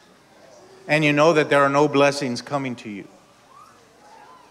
[0.87, 3.09] and you know that there are no blessings coming to you.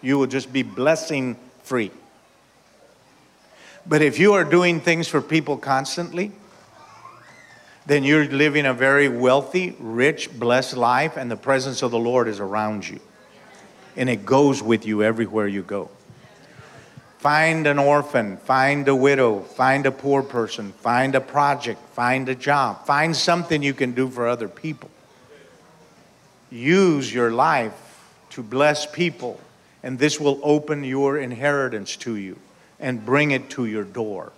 [0.02, 1.92] You will just be blessing free.
[3.86, 6.32] But if you are doing things for people constantly,
[7.86, 12.28] then you're living a very wealthy, rich, blessed life, and the presence of the Lord
[12.28, 13.00] is around you.
[13.96, 15.92] And it goes with you everywhere you go.
[17.28, 22.36] Find an orphan, find a widow, find a poor person, find a project, find a
[22.36, 24.90] job, find something you can do for other people.
[26.50, 27.74] Use your life
[28.30, 29.42] to bless people,
[29.84, 32.40] and this will open your inheritance to you
[32.80, 34.32] and bring it to your door.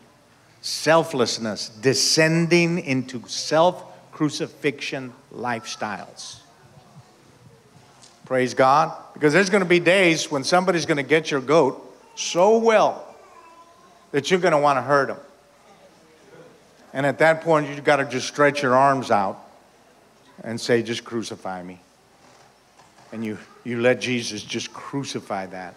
[0.62, 6.40] Selflessness, descending into self crucifixion lifestyles.
[8.26, 8.98] Praise God.
[9.14, 11.86] Because there's going to be days when somebody's going to get your goat
[12.20, 13.16] so well
[14.12, 15.20] that you're going to want to hurt them.
[16.92, 19.40] And at that point, you've got to just stretch your arms out
[20.44, 21.80] and say, just crucify me.
[23.12, 25.76] And you, you let Jesus just crucify that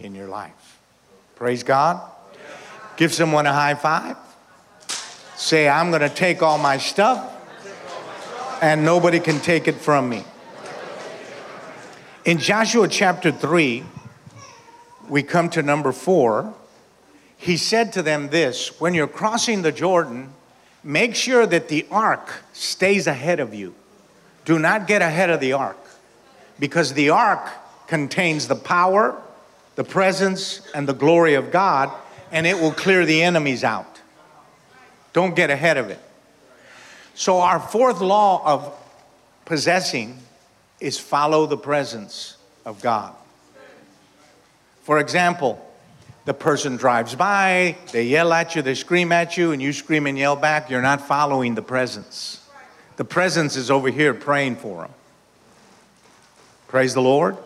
[0.00, 0.78] in your life.
[1.34, 2.00] Praise God.
[2.96, 4.16] Give someone a high five.
[5.36, 7.34] Say, I'm going to take all my stuff
[8.62, 10.24] and nobody can take it from me.
[12.24, 13.84] In Joshua chapter 3,
[15.08, 16.54] we come to number 4.
[17.36, 20.32] He said to them this When you're crossing the Jordan,
[20.82, 23.74] make sure that the ark stays ahead of you.
[24.44, 25.78] Do not get ahead of the ark
[26.58, 27.48] because the ark
[27.86, 29.20] contains the power,
[29.74, 31.90] the presence, and the glory of God,
[32.32, 34.00] and it will clear the enemies out.
[35.12, 36.00] Don't get ahead of it.
[37.14, 38.74] So, our fourth law of
[39.46, 40.18] possessing
[40.80, 43.14] is follow the presence of God.
[44.86, 45.60] For example,
[46.26, 50.06] the person drives by, they yell at you, they scream at you, and you scream
[50.06, 50.70] and yell back.
[50.70, 52.48] You're not following the presence.
[52.96, 54.92] The presence is over here praying for them.
[56.68, 57.36] Praise the Lord.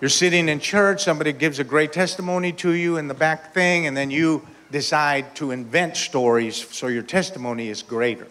[0.00, 3.88] You're sitting in church, somebody gives a great testimony to you in the back thing,
[3.88, 8.28] and then you decide to invent stories so your testimony is greater.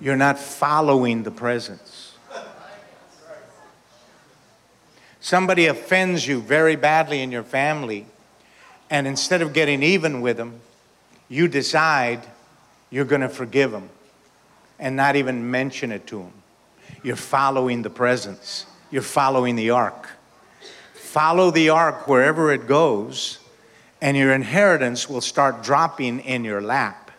[0.00, 1.93] You're not following the presence.
[5.24, 8.04] Somebody offends you very badly in your family,
[8.90, 10.60] and instead of getting even with them,
[11.30, 12.20] you decide
[12.90, 13.88] you're going to forgive them
[14.78, 16.32] and not even mention it to them.
[17.02, 20.10] You're following the presence, you're following the ark.
[20.92, 23.38] Follow the ark wherever it goes,
[24.02, 27.10] and your inheritance will start dropping in your lap,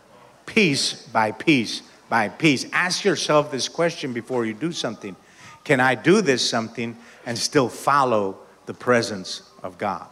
[0.45, 2.67] piece by piece by piece.
[2.71, 5.15] Ask yourself this question before you do something
[5.63, 6.95] Can I do this something
[7.25, 10.07] and still follow the presence of God?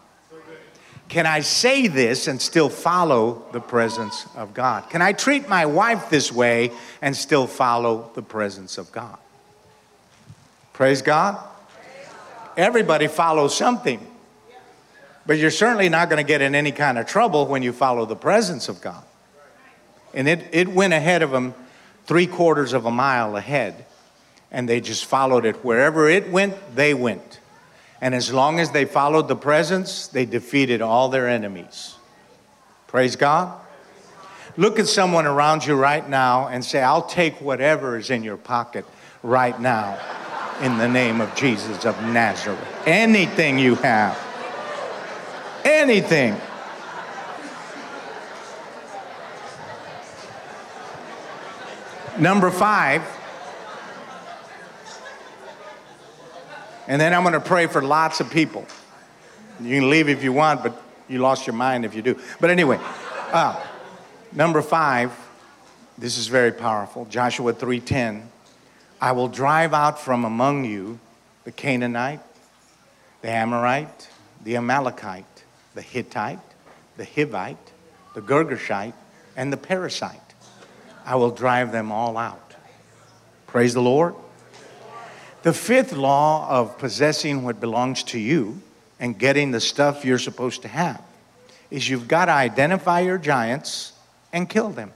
[1.10, 4.90] Can I say this and still follow the presence of God?
[4.90, 9.18] Can I treat my wife this way and still follow the presence of God?
[10.74, 11.38] Praise God.
[12.58, 14.00] Everybody follows something,
[15.26, 18.06] but you're certainly not going to get in any kind of trouble when you follow
[18.06, 19.04] the presence of God.
[20.16, 21.54] And it, it went ahead of them
[22.06, 23.86] three quarters of a mile ahead
[24.54, 25.66] and they just followed it.
[25.66, 27.40] Wherever it went, they went.
[28.00, 31.96] And as long as they followed the presence, they defeated all their enemies.
[32.88, 33.60] Praise God.
[34.56, 38.38] Look at someone around you right now and say, I'll take whatever is in your
[38.38, 38.86] pocket
[39.24, 40.00] right now
[40.62, 42.60] in the name of Jesus of Nazareth.
[42.86, 44.20] Anything you have.
[45.66, 46.40] Anything.
[52.20, 53.02] Number five,
[56.88, 58.66] And then I'm going to pray for lots of people.
[59.62, 62.20] You can leave if you want, but you lost your mind if you do.
[62.40, 62.80] But anyway,
[63.32, 63.62] uh,
[64.32, 65.12] number five,
[65.98, 67.06] this is very powerful.
[67.06, 68.30] Joshua 3:10.
[69.00, 71.00] I will drive out from among you
[71.44, 72.22] the Canaanite,
[73.22, 74.10] the Amorite,
[74.44, 75.44] the Amalekite,
[75.76, 76.40] the Hittite,
[76.98, 77.58] the Hivite,
[78.14, 78.94] the Girgashite,
[79.36, 80.20] and the Perizzite.
[81.06, 82.56] I will drive them all out.
[83.48, 84.16] Praise the Lord.
[85.44, 88.62] The fifth law of possessing what belongs to you
[88.98, 91.02] and getting the stuff you're supposed to have
[91.70, 93.92] is you've got to identify your giants
[94.32, 94.94] and kill them.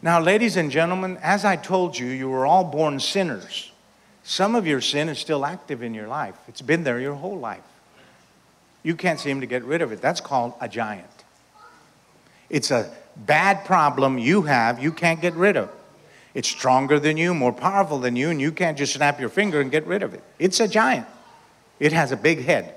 [0.00, 3.72] Now, ladies and gentlemen, as I told you, you were all born sinners.
[4.22, 7.38] Some of your sin is still active in your life, it's been there your whole
[7.38, 7.64] life.
[8.84, 10.02] You can't seem to get rid of it.
[10.02, 11.08] That's called a giant.
[12.50, 15.70] It's a bad problem you have, you can't get rid of.
[16.34, 19.60] It's stronger than you, more powerful than you, and you can't just snap your finger
[19.60, 20.22] and get rid of it.
[20.38, 21.06] It's a giant,
[21.78, 22.74] it has a big head.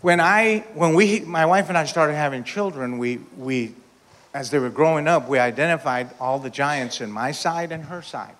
[0.00, 3.74] When I, when we, my wife and I started having children, we, we
[4.32, 8.02] as they were growing up, we identified all the giants in my side and her
[8.02, 8.34] side,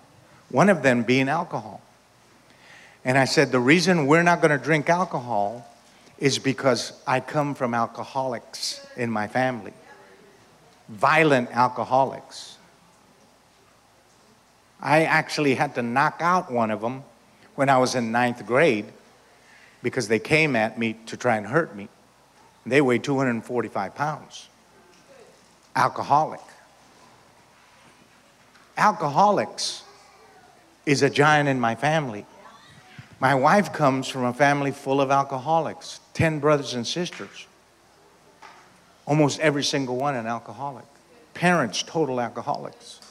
[0.49, 1.81] one of them being alcohol.
[3.03, 5.67] And I said, The reason we're not going to drink alcohol
[6.17, 9.73] is because I come from alcoholics in my family,
[10.91, 12.57] violent alcoholics.
[14.81, 17.03] I actually had to knock out one of them
[17.55, 18.85] when I was in ninth grade
[19.81, 21.87] because they came at me to try and hurt me.
[22.65, 24.49] They weighed 245 pounds.
[25.75, 26.41] Alcoholic.
[28.77, 29.83] Alcoholics
[30.85, 32.25] is a giant in my family.
[33.19, 37.47] My wife comes from a family full of alcoholics, 10 brothers and sisters.
[39.11, 40.85] Almost every single one an alcoholic.
[41.33, 43.01] Parents, total alcoholics.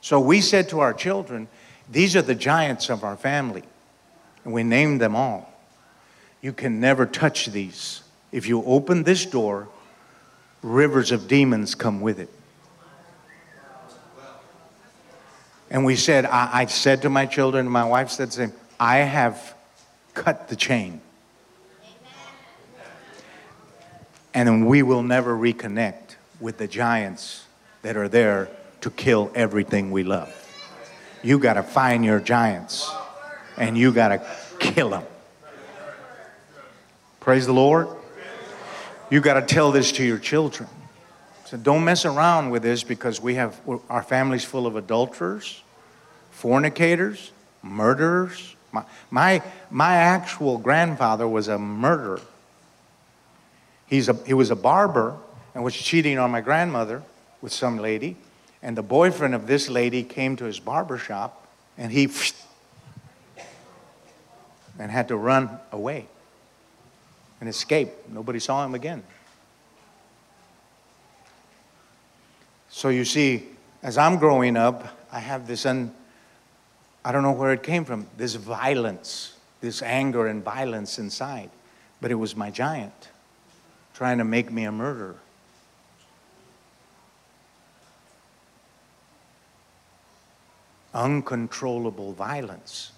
[0.00, 1.48] So we said to our children,
[1.90, 3.64] these are the giants of our family.
[4.44, 5.52] And we named them all.
[6.40, 8.04] You can never touch these.
[8.30, 9.66] If you open this door,
[10.62, 12.30] rivers of demons come with it.
[15.68, 18.98] And we said, I, I said to my children, my wife said the same, I
[18.98, 19.56] have
[20.14, 21.00] cut the chain.
[24.34, 27.44] And we will never reconnect with the giants
[27.82, 28.48] that are there
[28.80, 30.32] to kill everything we love.
[31.22, 32.90] You got to find your giants
[33.56, 34.26] and you got to
[34.58, 35.04] kill them.
[37.20, 37.88] Praise the Lord.
[39.10, 40.68] You got to tell this to your children.
[41.46, 43.58] So don't mess around with this because we have
[43.88, 45.62] our families full of adulterers,
[46.32, 47.30] fornicators,
[47.62, 48.56] murderers.
[48.72, 52.20] My, my, my actual grandfather was a murderer.
[53.94, 55.16] He's a, he was a barber
[55.54, 57.04] and was cheating on my grandmother
[57.40, 58.16] with some lady.
[58.60, 61.46] And the boyfriend of this lady came to his barber shop
[61.78, 62.10] and he
[64.80, 66.08] and had to run away
[67.38, 67.90] and escape.
[68.08, 69.04] Nobody saw him again.
[72.70, 73.46] So you see,
[73.80, 75.94] as I'm growing up, I have this un,
[77.04, 81.50] I don't know where it came from, this violence, this anger and violence inside.
[82.00, 83.10] But it was my giant
[83.94, 85.16] trying to make me a murderer.
[90.92, 92.92] Uncontrollable violence.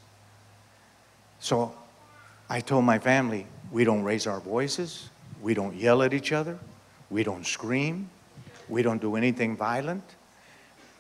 [1.39, 1.75] So
[2.49, 5.09] I told my family, we don't raise our voices,
[5.43, 6.59] we don't yell at each other,
[7.11, 8.11] we don't scream,
[8.69, 10.03] we don't do anything violent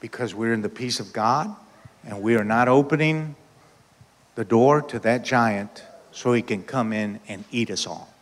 [0.01, 1.55] because we're in the peace of God
[2.05, 3.35] and we are not opening
[4.35, 5.83] the door to that giant
[6.13, 8.16] so he can come in and eat us all.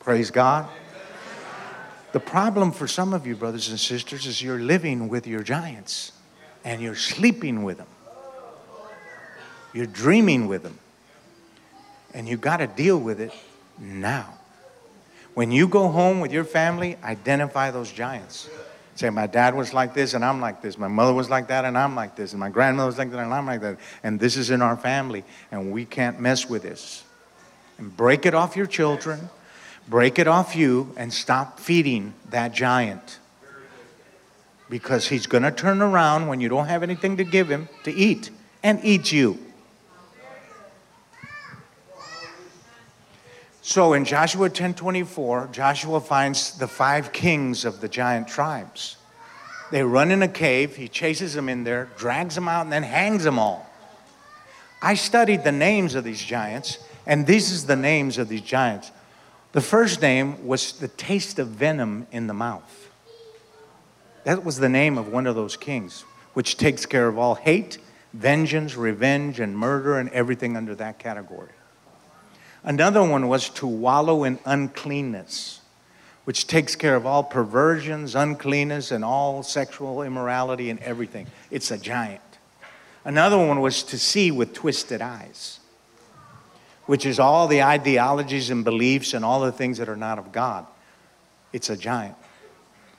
[0.00, 0.68] Praise God.
[2.12, 6.12] The problem for some of you, brothers and sisters, is you're living with your giants
[6.64, 7.86] and you're sleeping with them.
[9.72, 10.78] You're dreaming with them.
[12.12, 13.32] And you got to deal with it
[13.78, 14.34] now.
[15.34, 18.48] When you go home with your family, identify those giants.
[18.96, 20.76] Say, my dad was like this and I'm like this.
[20.76, 22.32] My mother was like that and I'm like this.
[22.32, 23.78] And my grandmother was like that and I'm like that.
[24.02, 27.04] And this is in our family and we can't mess with this.
[27.78, 29.30] And break it off your children,
[29.90, 33.18] break it off you, and stop feeding that giant.
[34.70, 37.92] Because he's going to turn around when you don't have anything to give him to
[37.92, 38.30] eat
[38.62, 39.38] and eat you.
[43.62, 48.96] So in Joshua 10:24, Joshua finds the five kings of the giant tribes.
[49.70, 52.82] They run in a cave, he chases them in there, drags them out and then
[52.82, 53.68] hangs them all.
[54.82, 58.90] I studied the names of these giants, and this is the names of these giants.
[59.52, 62.88] The first name was the taste of venom in the mouth.
[64.24, 66.02] That was the name of one of those kings,
[66.34, 67.78] which takes care of all hate,
[68.12, 71.50] vengeance, revenge, and murder, and everything under that category.
[72.62, 75.62] Another one was to wallow in uncleanness,
[76.24, 81.26] which takes care of all perversions, uncleanness, and all sexual immorality and everything.
[81.50, 82.20] It's a giant.
[83.04, 85.59] Another one was to see with twisted eyes,
[86.90, 90.32] which is all the ideologies and beliefs and all the things that are not of
[90.32, 90.66] God.
[91.52, 92.16] It's a giant.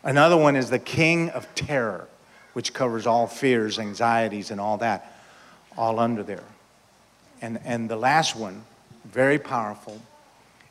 [0.01, 2.07] Another one is the king of terror,
[2.53, 5.13] which covers all fears, anxieties, and all that,
[5.77, 6.45] all under there.
[7.41, 8.63] And, and the last one
[9.03, 10.01] very powerful,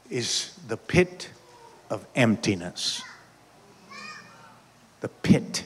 [0.09, 1.29] is the pit
[1.91, 3.03] of emptiness.
[5.03, 5.65] The pit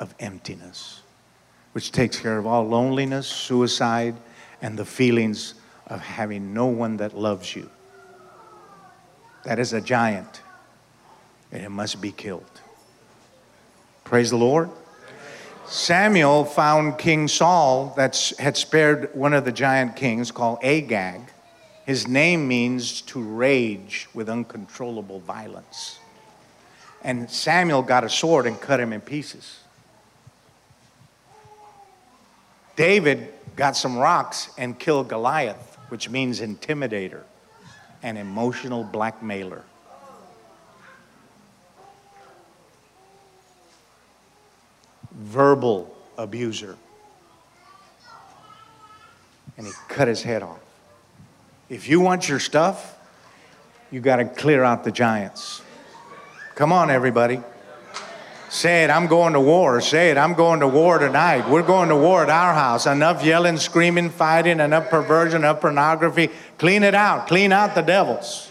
[0.00, 1.02] of emptiness,
[1.72, 4.14] which takes care of all loneliness, suicide,
[4.62, 5.52] and the feelings
[5.86, 7.70] of having no one that loves you.
[9.44, 10.40] That is a giant,
[11.52, 12.60] and it must be killed.
[14.04, 14.70] Praise the Lord.
[15.66, 21.20] Samuel found King Saul that had spared one of the giant kings called Agag
[21.84, 25.98] his name means to rage with uncontrollable violence.
[27.02, 29.60] And Samuel got a sword and cut him in pieces.
[32.76, 37.22] David got some rocks and killed Goliath, which means intimidator,
[38.02, 39.62] an emotional blackmailer.
[45.12, 46.76] Verbal abuser.
[49.56, 50.58] And he cut his head off.
[51.68, 52.98] If you want your stuff,
[53.90, 55.62] you got to clear out the giants.
[56.56, 57.40] Come on, everybody.
[58.54, 59.80] Say it, I'm going to war.
[59.80, 61.50] Say it, I'm going to war tonight.
[61.50, 62.86] We're going to war at our house.
[62.86, 66.30] Enough yelling, screaming, fighting, enough perversion, enough pornography.
[66.56, 67.26] Clean it out.
[67.26, 68.48] Clean out the devils.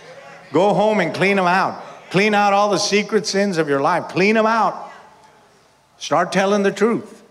[0.51, 1.81] Go home and clean them out.
[2.09, 4.09] Clean out all the secret sins of your life.
[4.09, 4.91] Clean them out.
[5.97, 7.23] Start telling the truth.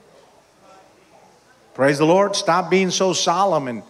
[1.74, 2.34] Praise the Lord.
[2.34, 3.82] Stop being so solemn and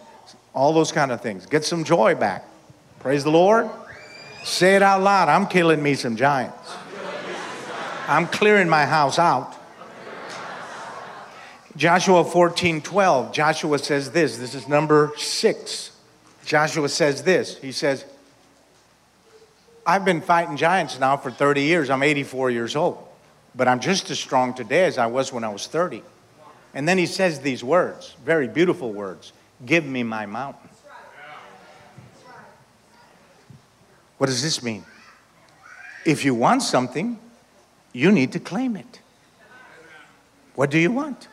[0.53, 1.45] all those kind of things.
[1.45, 2.43] Get some joy back.
[2.99, 3.69] Praise the Lord.
[4.43, 5.29] Say it out loud.
[5.29, 6.82] I'm killing me some giants.
[8.07, 9.55] I'm clearing my house out.
[11.75, 13.33] Joshua 14 12.
[13.33, 14.37] Joshua says this.
[14.37, 15.91] This is number six.
[16.45, 17.57] Joshua says this.
[17.57, 18.05] He says,
[19.85, 21.89] I've been fighting giants now for 30 years.
[21.89, 23.05] I'm 84 years old,
[23.55, 26.03] but I'm just as strong today as I was when I was 30.
[26.73, 29.33] And then he says these words, very beautiful words
[29.65, 30.69] Give me my mountain.
[34.17, 34.83] What does this mean?
[36.05, 37.17] If you want something,
[37.93, 38.99] you need to claim it.
[40.55, 41.27] What do you want?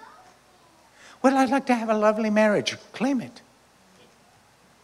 [1.23, 2.77] Well, I'd like to have a lovely marriage.
[2.93, 3.43] Claim it.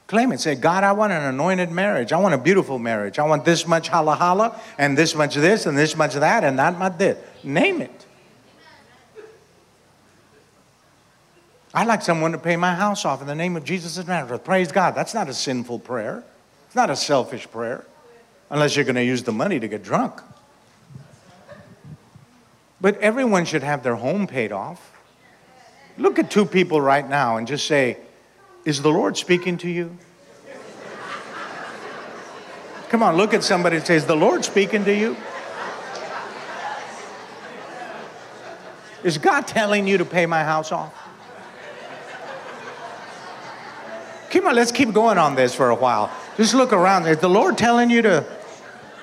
[0.07, 0.41] Claim it.
[0.41, 2.13] Say, God, I want an anointed marriage.
[2.13, 3.19] I want a beautiful marriage.
[3.19, 6.59] I want this much hala hala, and this much this, and this much that, and
[6.59, 7.19] that much this.
[7.43, 8.07] Name it.
[11.75, 14.45] I'd like someone to pay my house off in the name of Jesus of Nazareth.
[14.45, 14.95] Praise God.
[14.95, 16.25] That's not a sinful prayer.
[16.67, 17.85] It's not a selfish prayer,
[18.49, 20.21] unless you're going to use the money to get drunk.
[22.81, 24.93] But everyone should have their home paid off.
[25.99, 27.99] Look at two people right now and just say,
[28.65, 29.97] Is the Lord speaking to you?
[32.89, 35.17] Come on, look at somebody and say, Is the Lord speaking to you?
[39.03, 40.93] Is God telling you to pay my house off?
[44.31, 46.11] Come on, let's keep going on this for a while.
[46.37, 47.07] Just look around.
[47.07, 48.27] Is the Lord telling you to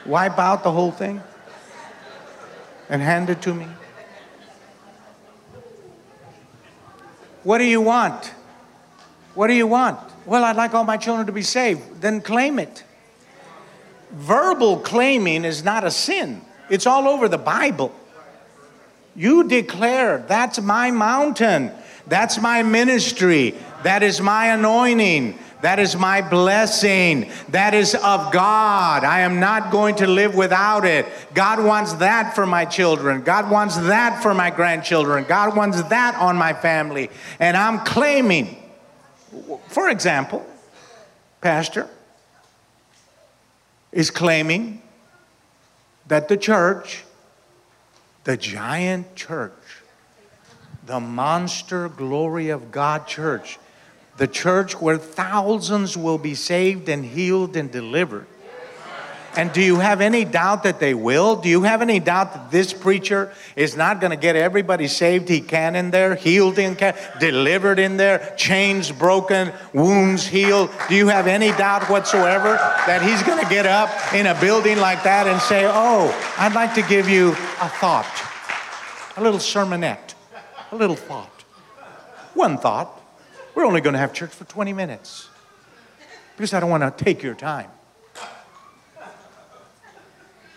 [0.05, 1.21] wipe out the whole thing?
[2.93, 3.65] And hand it to me?
[7.41, 8.27] What do you want?
[9.33, 9.99] What do you want?
[10.27, 12.01] Well, I'd like all my children to be saved.
[12.01, 12.83] Then claim it.
[14.11, 17.91] Verbal claiming is not a sin, it's all over the Bible.
[19.15, 21.71] You declare, that's my mountain,
[22.05, 27.31] that's my ministry, that is my anointing, that is my blessing.
[27.47, 29.05] That is of God.
[29.05, 31.05] I am not going to live without it.
[31.33, 33.21] God wants that for my children.
[33.21, 35.23] God wants that for my grandchildren.
[35.23, 37.09] God wants that on my family.
[37.39, 38.57] And I'm claiming,
[39.69, 40.45] for example,
[41.39, 41.87] Pastor
[43.93, 44.81] is claiming
[46.09, 47.05] that the church,
[48.25, 49.53] the giant church,
[50.85, 53.59] the monster glory of God church,
[54.17, 58.27] the church where thousands will be saved and healed and delivered.
[59.35, 61.37] And do you have any doubt that they will?
[61.37, 65.27] Do you have any doubt that this preacher is not going to get everybody saved
[65.27, 70.69] he can in there, healed in can, delivered in there, chains broken, wounds healed?
[70.87, 74.77] Do you have any doubt whatsoever that he's going to get up in a building
[74.77, 78.05] like that and say, "Oh, I'd like to give you a thought,
[79.17, 80.13] a little sermonette,
[80.71, 81.43] a little thought,
[82.35, 83.02] one thought."
[83.55, 85.29] We're only going to have church for 20 minutes
[86.35, 87.69] because I don't want to take your time.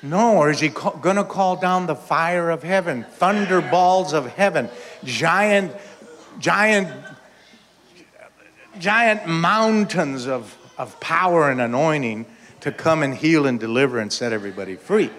[0.03, 4.69] No, or is he going to call down the fire of heaven, thunderballs of heaven,
[5.05, 5.75] giant,
[6.39, 6.89] giant,
[8.79, 12.27] giant mountains of, of power and anointing
[12.61, 15.11] to come and heal and deliver and set everybody free?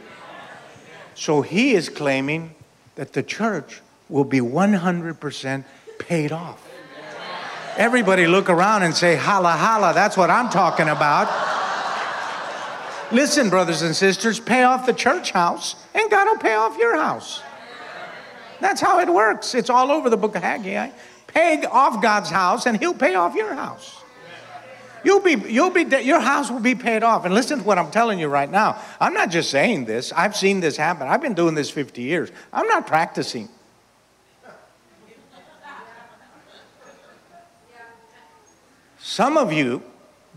[1.15, 2.53] So he is claiming
[2.95, 5.65] that the church will be 100%
[5.97, 6.66] paid off.
[7.77, 9.93] Everybody look around and say, holla, holla.
[9.93, 11.27] That's what I'm talking about.
[13.11, 16.97] Listen, brothers and sisters, pay off the church house, and God will pay off your
[16.97, 17.43] house.
[18.59, 19.53] That's how it works.
[19.53, 20.89] It's all over the book of Haggai.
[21.27, 24.01] Pay off God's house, and He'll pay off your house.
[25.03, 27.25] You'll be, you'll be, your house will be paid off.
[27.25, 28.81] And listen to what I'm telling you right now.
[28.99, 30.11] I'm not just saying this.
[30.11, 31.07] I've seen this happen.
[31.07, 32.31] I've been doing this 50 years.
[32.51, 33.47] I'm not practicing.
[39.17, 39.81] Some of you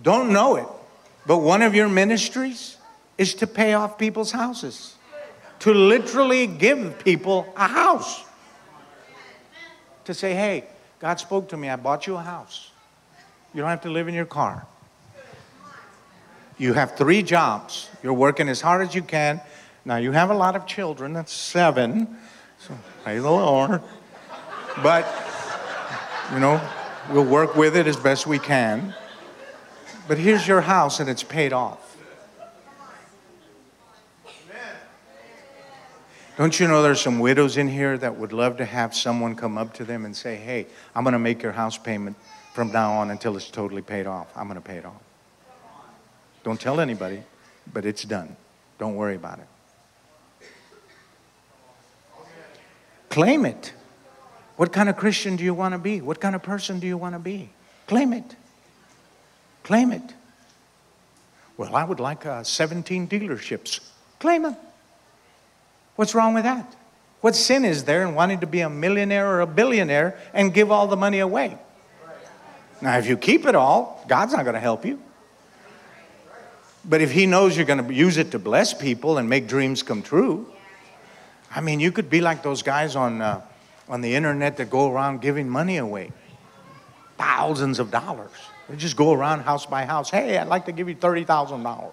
[0.02, 0.66] don't know it,
[1.26, 2.78] but one of your ministries
[3.18, 4.94] is to pay off people's houses.
[5.58, 8.24] to literally give people a house.
[10.06, 10.64] To say, hey,
[10.98, 12.70] God spoke to me, I bought you a house.
[13.52, 14.66] You don't have to live in your car.
[16.56, 17.90] You have three jobs.
[18.02, 19.42] You're working as hard as you can.
[19.84, 22.16] Now, you have a lot of children, that's seven.
[22.58, 22.72] So,
[23.04, 23.82] praise the Lord.
[24.82, 25.06] But,
[26.32, 26.58] you know,
[27.10, 28.94] we'll work with it as best we can.
[30.08, 31.96] But here's your house and it's paid off.
[36.36, 39.58] Don't you know there's some widows in here that would love to have someone come
[39.58, 42.16] up to them and say, hey, I'm going to make your house payment
[42.54, 44.28] from now on until it's totally paid off.
[44.34, 45.02] I'm going to pay it off.
[46.42, 47.22] Don't tell anybody,
[47.70, 48.36] but it's done.
[48.78, 50.46] Don't worry about it.
[53.10, 53.74] Claim it.
[54.60, 56.02] What kind of Christian do you want to be?
[56.02, 57.48] What kind of person do you want to be?
[57.86, 58.36] Claim it.
[59.62, 60.02] Claim it.
[61.56, 63.80] Well, I would like uh, 17 dealerships.
[64.18, 64.56] Claim them.
[65.96, 66.76] What's wrong with that?
[67.22, 70.70] What sin is there in wanting to be a millionaire or a billionaire and give
[70.70, 71.56] all the money away?
[72.82, 75.00] Now, if you keep it all, God's not going to help you.
[76.84, 79.82] But if He knows you're going to use it to bless people and make dreams
[79.82, 80.52] come true,
[81.50, 83.40] I mean, you could be like those guys on, uh,
[83.90, 86.12] on the internet that go around giving money away
[87.18, 88.30] thousands of dollars.
[88.68, 90.08] They just go around house by house.
[90.08, 91.92] Hey, I'd like to give you $30,000.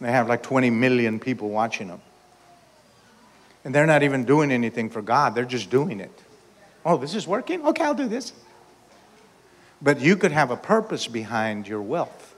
[0.00, 2.02] They have like 20 million people watching them.
[3.64, 6.22] And they're not even doing anything for God, they're just doing it.
[6.84, 7.64] Oh, this is working?
[7.66, 8.32] Okay, I'll do this.
[9.80, 12.34] But you could have a purpose behind your wealth.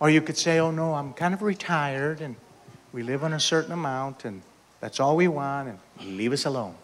[0.00, 2.34] Or you could say, oh no, I'm kind of retired and
[2.92, 4.42] we live on a certain amount and
[4.80, 6.74] that's all we want and leave us alone.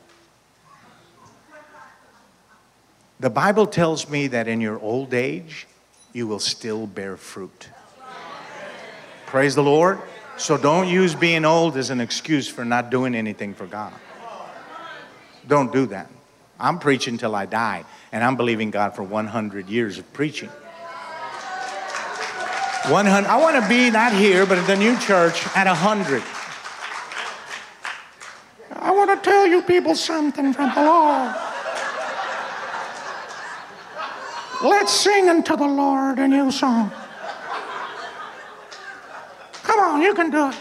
[3.20, 5.66] The Bible tells me that in your old age,
[6.12, 7.68] you will still bear fruit.
[9.26, 10.00] Praise the Lord.
[10.36, 13.92] So don't use being old as an excuse for not doing anything for God.
[15.48, 16.08] Don't do that.
[16.60, 20.50] I'm preaching till I die, and I'm believing God for 100 years of preaching.
[22.88, 23.28] 100.
[23.28, 26.22] I want to be not here, but at the new church at 100.
[28.98, 31.32] I want to tell you people something from the Lord.
[34.60, 36.90] Let's sing unto the Lord a new song.
[39.62, 40.56] Come on, you can do it.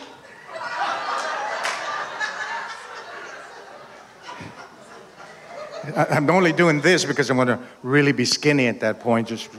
[5.95, 9.29] I'm only doing this because I'm going to really be skinny at that point.
[9.29, 9.49] Just.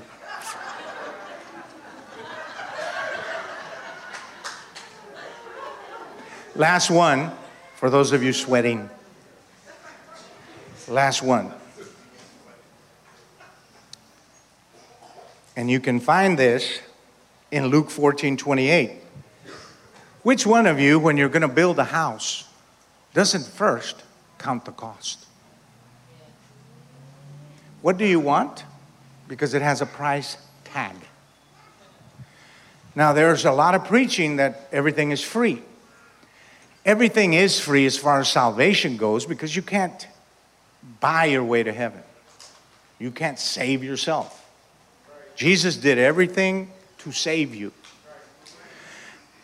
[6.55, 7.33] Last one,
[7.79, 8.91] for those of you sweating.
[10.89, 11.53] Last one.
[15.55, 16.81] And you can find this
[17.53, 18.91] in Luke 14 28.
[20.25, 22.49] Which one of you, when you're going to build a house,
[23.15, 24.03] doesn't first
[24.39, 25.27] count the cost?
[27.81, 28.65] What do you want?
[29.29, 30.97] Because it has a price tag.
[32.97, 35.63] Now, there's a lot of preaching that everything is free.
[36.89, 40.09] Everything is free as far as salvation goes because you can't
[41.01, 42.03] buy your way to heaven.
[42.99, 44.51] You can't save yourself.
[45.37, 46.71] Jesus did everything
[47.01, 47.75] to save you.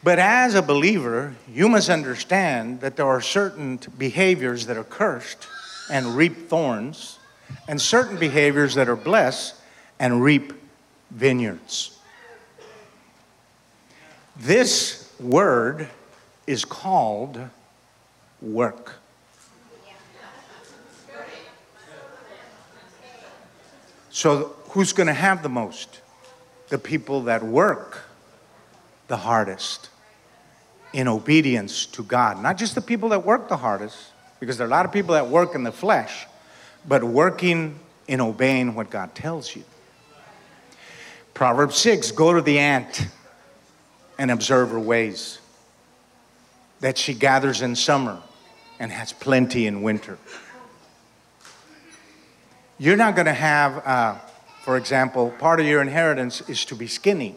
[0.02, 5.46] But as a believer, you must understand that there are certain behaviors that are cursed
[5.90, 7.18] and reap thorns,
[7.68, 9.54] and certain behaviors that are blessed
[10.00, 10.54] and reap
[11.10, 11.98] vineyards.
[14.34, 15.90] This word
[16.46, 17.40] is called
[18.40, 18.96] work.
[24.10, 26.00] So, who's going to have the most?
[26.68, 28.04] The people that work
[29.08, 29.90] the hardest
[30.92, 32.40] in obedience to God.
[32.40, 33.96] Not just the people that work the hardest,
[34.40, 36.26] because there are a lot of people that work in the flesh,
[36.86, 39.64] but working in obeying what God tells you.
[41.34, 43.08] Proverbs 6 Go to the ant
[44.18, 45.38] and observe her ways,
[46.84, 48.20] that she gathers in summer
[48.78, 50.18] and has plenty in winter.
[52.76, 54.16] You're not going to have, uh,
[54.64, 57.36] for example, part of your inheritance is to be skinny.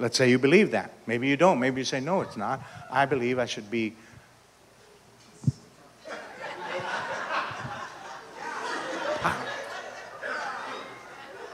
[0.00, 0.92] Let's say you believe that.
[1.06, 1.60] Maybe you don't.
[1.60, 2.60] Maybe you say, no, it's not.
[2.90, 3.94] I believe I should be.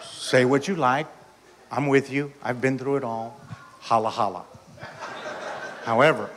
[0.03, 1.09] say what you like.
[1.70, 2.32] I'm with you.
[2.43, 3.39] I've been through it all.
[3.80, 4.47] Holla, holla.
[5.87, 6.28] However,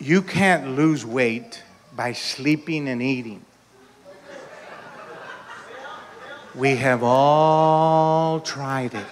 [0.00, 1.62] you can't lose weight
[1.94, 3.44] by sleeping and eating.
[6.56, 9.06] We have all tried it.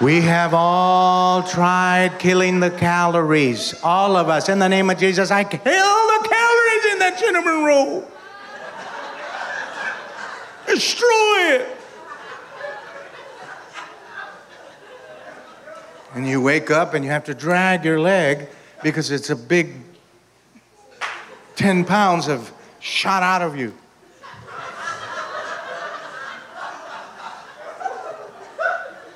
[0.00, 3.74] We have all tried killing the calories.
[3.84, 4.48] All of us.
[4.48, 8.08] In the name of Jesus, I kill the calories in that cinnamon roll.
[10.66, 11.76] Destroy it.
[16.12, 18.48] And you wake up and you have to drag your leg
[18.82, 19.74] because it's a big
[21.56, 23.74] 10 pounds of shot out of you.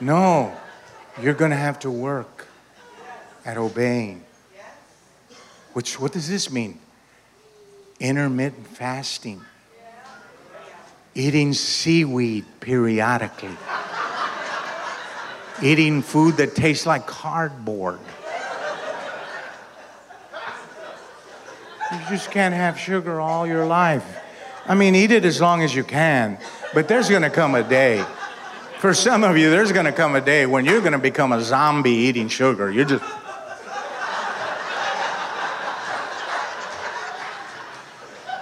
[0.01, 0.55] No,
[1.23, 2.47] you're going to have to work
[3.45, 4.25] at obeying.
[5.73, 6.79] Which, what does this mean?
[8.01, 9.41] Intermittent fasting,
[11.15, 13.57] eating seaweed periodically,
[15.63, 18.01] eating food that tastes like cardboard.
[21.93, 24.21] You just can't have sugar all your life.
[24.67, 26.39] I mean, eat it as long as you can,
[26.73, 28.05] but there's to come a day.
[28.79, 31.91] For some of you, there's to come a day when you're to become a zombie
[31.91, 32.71] eating sugar.
[32.71, 33.05] You're just.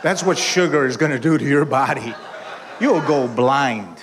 [0.03, 2.15] That's what sugar is to do to your body.
[2.81, 4.03] You'll go blind.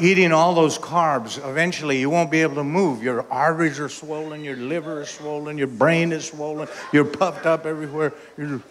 [0.00, 3.02] Eating all those carbs, eventually you won't be able to move.
[3.02, 7.66] Your arteries are swollen, your liver is swollen, your brain is swollen, you're puffed up
[7.66, 8.12] everywhere.
[8.36, 8.62] You're...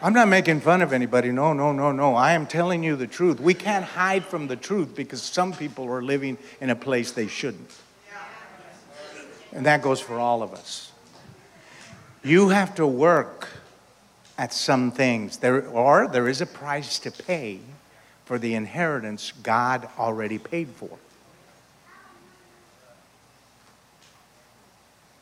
[0.00, 1.30] I'm not making fun of anybody.
[1.30, 2.16] No, no, no, no.
[2.16, 3.40] I am telling you the truth.
[3.40, 7.28] We can't hide from the truth because some people are living in a place they
[7.28, 7.70] shouldn't.
[9.52, 10.90] And that goes for all of us.
[12.24, 13.48] You have to work
[14.38, 17.60] at some things, there, or there is a price to pay
[18.24, 20.90] for the inheritance God already paid for.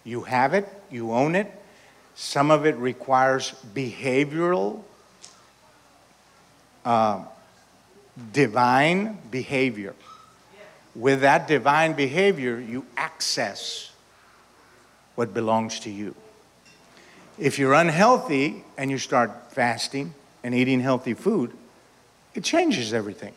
[0.04, 1.50] You have it, you own it.
[2.14, 4.82] Some of it requires behavioral,
[6.84, 7.24] uh,
[8.32, 9.94] divine behavior.
[10.94, 13.92] With that divine behavior, you access
[15.14, 16.14] what belongs to you.
[17.38, 21.52] If you're unhealthy and you start fasting and eating healthy food,
[22.34, 23.32] it changes everything.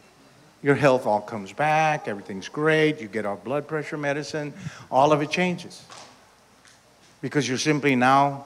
[0.62, 4.54] Your health all comes back, everything's great, you get off blood pressure medicine,
[4.90, 5.84] all of it changes.
[7.22, 8.46] Because you're simply now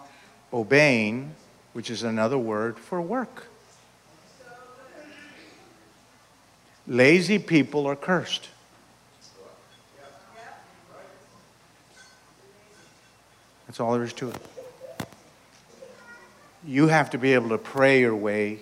[0.52, 1.36] obeying,
[1.74, 3.46] which is another word for work.
[6.88, 8.48] Lazy people are cursed.
[13.68, 14.36] That's all there is to it.
[16.66, 18.62] You have to be able to pray your way